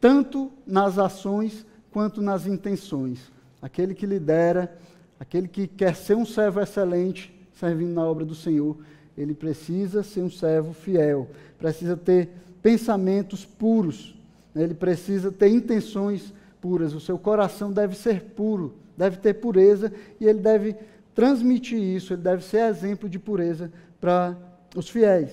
[0.00, 3.32] tanto nas ações quanto nas intenções.
[3.62, 4.76] Aquele que lidera
[5.18, 8.76] Aquele que quer ser um servo excelente, servindo na obra do Senhor,
[9.16, 11.28] ele precisa ser um servo fiel,
[11.58, 12.28] precisa ter
[12.60, 14.14] pensamentos puros,
[14.54, 14.62] né?
[14.62, 16.92] ele precisa ter intenções puras.
[16.94, 20.76] O seu coração deve ser puro, deve ter pureza e ele deve
[21.14, 24.36] transmitir isso, ele deve ser exemplo de pureza para
[24.74, 25.30] os fiéis.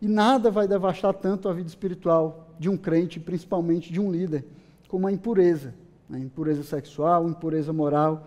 [0.00, 4.44] E nada vai devastar tanto a vida espiritual de um crente, principalmente de um líder,
[4.88, 5.74] como a impureza.
[6.08, 6.18] Né?
[6.18, 8.26] Impureza sexual, impureza moral.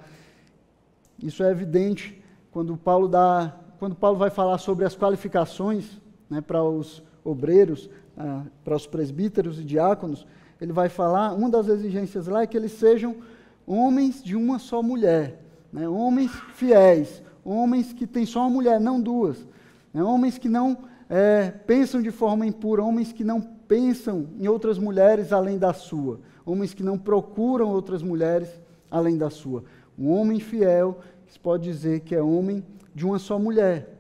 [1.22, 6.00] Isso é evidente quando Paulo, dá, quando Paulo vai falar sobre as qualificações
[6.30, 10.26] né, para os obreiros, ah, para os presbíteros e diáconos.
[10.60, 13.18] Ele vai falar, uma das exigências lá é que eles sejam
[13.66, 15.42] homens de uma só mulher,
[15.72, 19.46] né, homens fiéis, homens que têm só uma mulher, não duas,
[19.94, 20.78] né, homens que não
[21.10, 26.20] é, pensam de forma impura, homens que não pensam em outras mulheres além da sua,
[26.46, 28.50] homens que não procuram outras mulheres
[28.90, 29.64] além da sua.
[29.98, 33.98] Um homem fiel, se pode dizer que é homem de uma só mulher.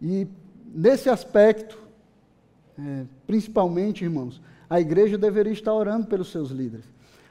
[0.00, 0.26] E
[0.72, 1.78] nesse aspecto,
[2.78, 4.40] é, principalmente, irmãos,
[4.70, 6.86] a igreja deveria estar orando pelos seus líderes.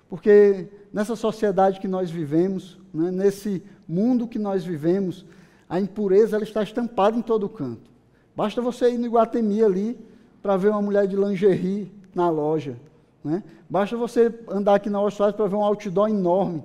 [0.10, 5.26] Porque nessa sociedade que nós vivemos, né, nesse mundo que nós vivemos,
[5.70, 7.97] a impureza ela está estampada em todo canto.
[8.38, 10.00] Basta você ir no Iguatemi ali
[10.44, 12.78] para ver uma mulher de lingerie na loja.
[13.24, 13.42] Né?
[13.68, 16.64] Basta você andar aqui na Ostrada para ver um outdoor enorme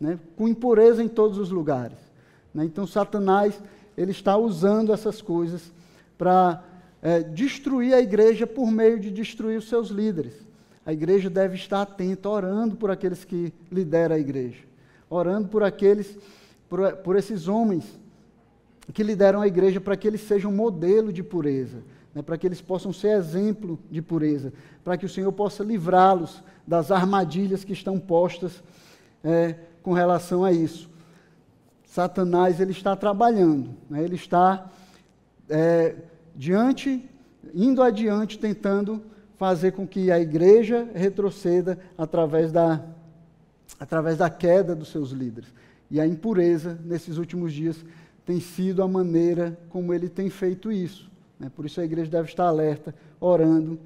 [0.00, 1.98] né, com impureza em todos os lugares.
[2.54, 2.64] Né?
[2.64, 3.60] Então, Satanás
[3.94, 5.70] ele está usando essas coisas
[6.16, 6.64] para
[7.02, 10.32] é, destruir a igreja por meio de destruir os seus líderes.
[10.86, 14.64] A igreja deve estar atenta, orando por aqueles que lideram a igreja,
[15.10, 16.16] orando por aqueles,
[16.70, 17.84] por, por esses homens
[18.92, 21.78] que lideram a igreja, para que eles sejam modelo de pureza,
[22.14, 24.52] né, para que eles possam ser exemplo de pureza,
[24.84, 28.62] para que o Senhor possa livrá-los das armadilhas que estão postas
[29.22, 30.88] é, com relação a isso.
[31.84, 34.02] Satanás ele está trabalhando, né?
[34.02, 34.70] ele está
[35.48, 35.94] é,
[36.34, 37.08] diante,
[37.54, 39.02] indo adiante, tentando
[39.36, 42.84] fazer com que a igreja retroceda através da,
[43.78, 45.52] através da queda dos seus líderes.
[45.90, 47.84] E a impureza, nesses últimos dias,
[48.26, 51.08] tem sido a maneira como ele tem feito isso.
[51.38, 51.50] Né?
[51.54, 53.78] Por isso a igreja deve estar alerta, orando,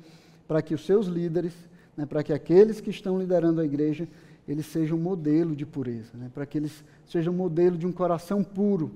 [0.49, 1.53] para que os seus líderes,
[1.95, 4.09] né, para que aqueles que estão liderando a igreja,
[4.49, 6.31] eles sejam modelo de pureza, né?
[6.33, 8.91] para que eles sejam modelo de um coração puro,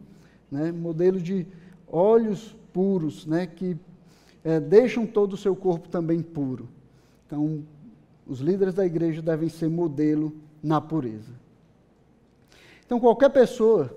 [0.50, 0.72] né?
[0.72, 1.46] modelo de
[1.86, 3.46] olhos puros, né?
[3.46, 3.76] que
[4.42, 6.68] é, deixam todo o seu corpo também puro.
[7.26, 7.62] Então,
[8.26, 11.32] os líderes da igreja devem ser modelo na pureza.
[12.86, 13.94] Então, qualquer pessoa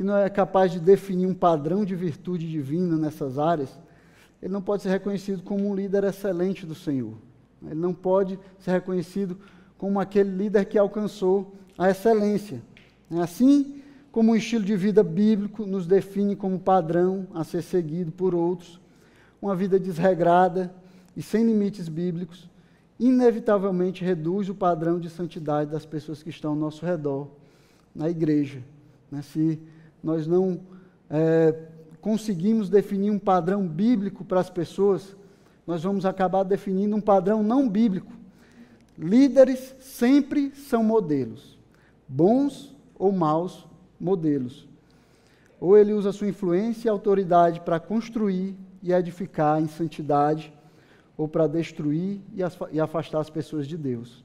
[0.00, 3.68] que não é capaz de definir um padrão de virtude divina nessas áreas,
[4.40, 7.12] ele não pode ser reconhecido como um líder excelente do Senhor.
[7.62, 9.36] Ele não pode ser reconhecido
[9.76, 12.62] como aquele líder que alcançou a excelência.
[13.10, 18.10] É assim como o estilo de vida bíblico nos define como padrão a ser seguido
[18.10, 18.80] por outros,
[19.42, 20.74] uma vida desregrada
[21.14, 22.48] e sem limites bíblicos,
[22.98, 27.28] inevitavelmente reduz o padrão de santidade das pessoas que estão ao nosso redor,
[27.94, 28.62] na igreja.
[29.10, 29.20] Né?
[29.20, 29.60] Se
[30.02, 30.60] nós não
[31.08, 31.54] é,
[32.00, 35.16] conseguimos definir um padrão bíblico para as pessoas,
[35.66, 38.12] nós vamos acabar definindo um padrão não bíblico.
[38.98, 41.58] Líderes sempre são modelos,
[42.08, 43.66] bons ou maus
[43.98, 44.68] modelos.
[45.60, 50.52] Ou ele usa sua influência e autoridade para construir e edificar em santidade,
[51.16, 52.20] ou para destruir
[52.72, 54.24] e afastar as pessoas de Deus.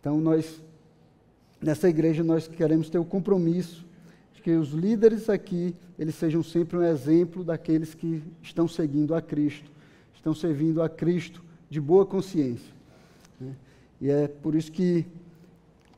[0.00, 0.62] Então, nós,
[1.60, 3.84] nessa igreja, nós queremos ter o compromisso
[4.38, 9.20] de que os líderes aqui, eles sejam sempre um exemplo daqueles que estão seguindo a
[9.20, 9.68] Cristo,
[10.14, 12.72] estão servindo a Cristo de boa consciência.
[13.40, 13.52] Né?
[14.00, 15.04] E é por isso que,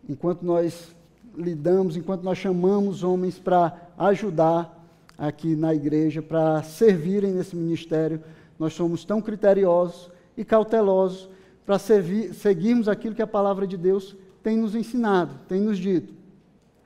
[0.09, 0.97] enquanto nós
[1.37, 4.75] lidamos, enquanto nós chamamos homens para ajudar
[5.19, 8.23] aqui na igreja, para servirem nesse ministério,
[8.59, 11.29] nós somos tão criteriosos e cautelosos
[11.67, 16.15] para seguirmos aquilo que a palavra de Deus tem nos ensinado, tem nos dito.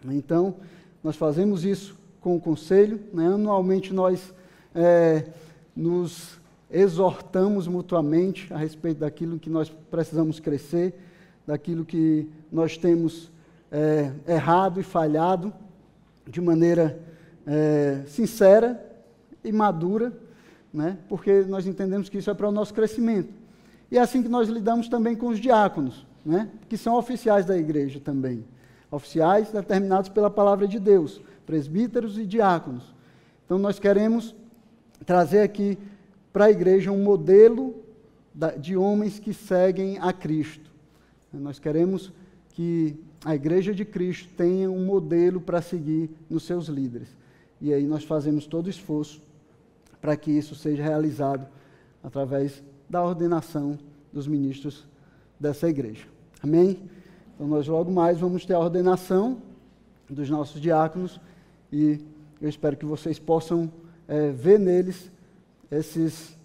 [0.04, 0.56] Então,
[1.04, 3.26] nós fazemos isso com o conselho, né?
[3.26, 4.32] anualmente nós
[4.74, 5.26] é,
[5.76, 6.38] nos
[6.70, 10.94] exortamos mutuamente a respeito daquilo que nós precisamos crescer,
[11.46, 13.30] daquilo que nós temos
[13.70, 15.52] é, errado e falhado
[16.26, 16.98] de maneira
[17.46, 18.82] é, sincera
[19.44, 20.10] e madura,
[20.72, 20.96] né?
[21.06, 23.28] porque nós entendemos que isso é para o nosso crescimento.
[23.90, 26.48] E é assim que nós lidamos também com os diáconos, né?
[26.66, 28.42] que são oficiais da igreja também.
[28.94, 32.94] Oficiais determinados pela palavra de Deus, presbíteros e diáconos.
[33.44, 34.34] Então nós queremos
[35.04, 35.76] trazer aqui
[36.32, 37.74] para a igreja um modelo
[38.58, 40.70] de homens que seguem a Cristo.
[41.32, 42.12] Nós queremos
[42.50, 47.08] que a igreja de Cristo tenha um modelo para seguir nos seus líderes.
[47.60, 49.20] E aí nós fazemos todo o esforço
[50.00, 51.48] para que isso seja realizado
[52.02, 53.76] através da ordenação
[54.12, 54.86] dos ministros
[55.40, 56.06] dessa igreja.
[56.40, 56.78] Amém?
[57.34, 59.38] Então nós logo mais vamos ter a ordenação
[60.08, 61.20] dos nossos diáconos
[61.72, 62.00] e
[62.40, 63.72] eu espero que vocês possam
[64.06, 65.10] é, ver neles
[65.70, 66.38] esses,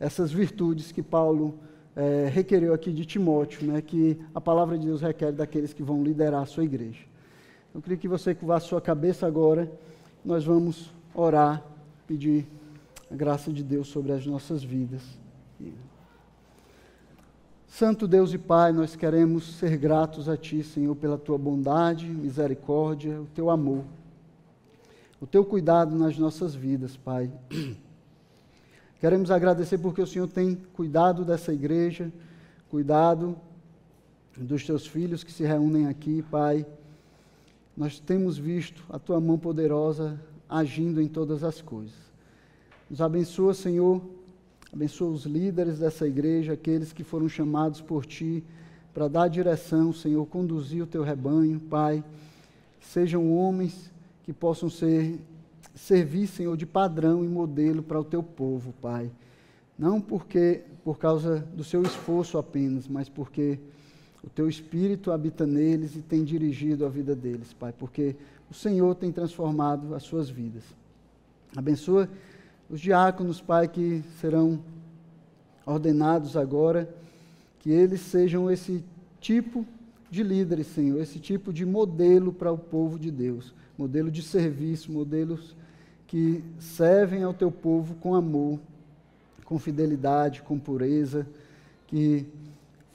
[0.00, 1.54] essas virtudes que Paulo
[1.94, 6.02] é, requereu aqui de Timóteo, né, que a palavra de Deus requer daqueles que vão
[6.02, 7.04] liderar a sua igreja.
[7.74, 9.70] Eu queria que você curva a sua cabeça agora,
[10.24, 11.62] nós vamos orar,
[12.06, 12.46] pedir
[13.10, 15.02] a graça de Deus sobre as nossas vidas.
[17.74, 23.18] Santo Deus e Pai, nós queremos ser gratos a Ti, Senhor, pela Tua bondade, misericórdia,
[23.18, 23.82] o Teu amor,
[25.18, 27.32] o Teu cuidado nas nossas vidas, Pai.
[29.00, 32.12] Queremos agradecer porque o Senhor tem cuidado dessa igreja,
[32.68, 33.34] cuidado
[34.36, 36.66] dos teus filhos que se reúnem aqui, Pai.
[37.74, 41.96] Nós temos visto a tua mão poderosa agindo em todas as coisas.
[42.90, 44.02] Nos abençoa, Senhor,
[44.72, 48.42] abençoa os líderes dessa igreja, aqueles que foram chamados por ti
[48.94, 52.02] para dar direção, Senhor, conduzir o teu rebanho, Pai.
[52.80, 53.90] Sejam homens
[54.22, 55.18] que possam ser
[55.74, 59.10] servir, Senhor, de padrão e modelo para o teu povo, Pai.
[59.78, 63.58] Não porque por causa do seu esforço apenas, mas porque
[64.22, 68.16] o teu espírito habita neles e tem dirigido a vida deles, Pai, porque
[68.50, 70.62] o Senhor tem transformado as suas vidas.
[71.56, 72.08] Abençoa
[72.72, 74.58] os diáconos, Pai, que serão
[75.66, 76.88] ordenados agora,
[77.60, 78.82] que eles sejam esse
[79.20, 79.66] tipo
[80.10, 84.90] de líderes, Senhor, esse tipo de modelo para o povo de Deus, modelo de serviço,
[84.90, 85.54] modelos
[86.06, 88.58] que servem ao teu povo com amor,
[89.44, 91.26] com fidelidade, com pureza,
[91.86, 92.24] que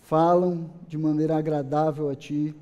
[0.01, 2.55] falam de maneira agradável a ti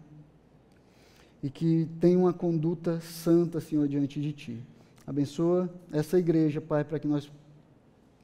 [1.42, 4.60] e que têm uma conduta santa, Senhor, diante de ti.
[5.06, 7.32] Abençoa essa igreja, Pai, para que nós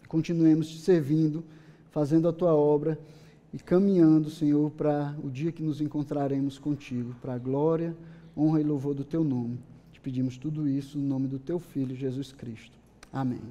[0.08, 1.44] continuemos te servindo,
[1.92, 3.00] fazendo a tua obra
[3.54, 7.96] e caminhando, Senhor, para o dia que nos encontraremos contigo, para a glória,
[8.36, 9.60] honra e louvor do teu nome
[10.02, 12.78] pedimos tudo isso no nome do teu Filho, Jesus Cristo.
[13.14, 13.42] Amém.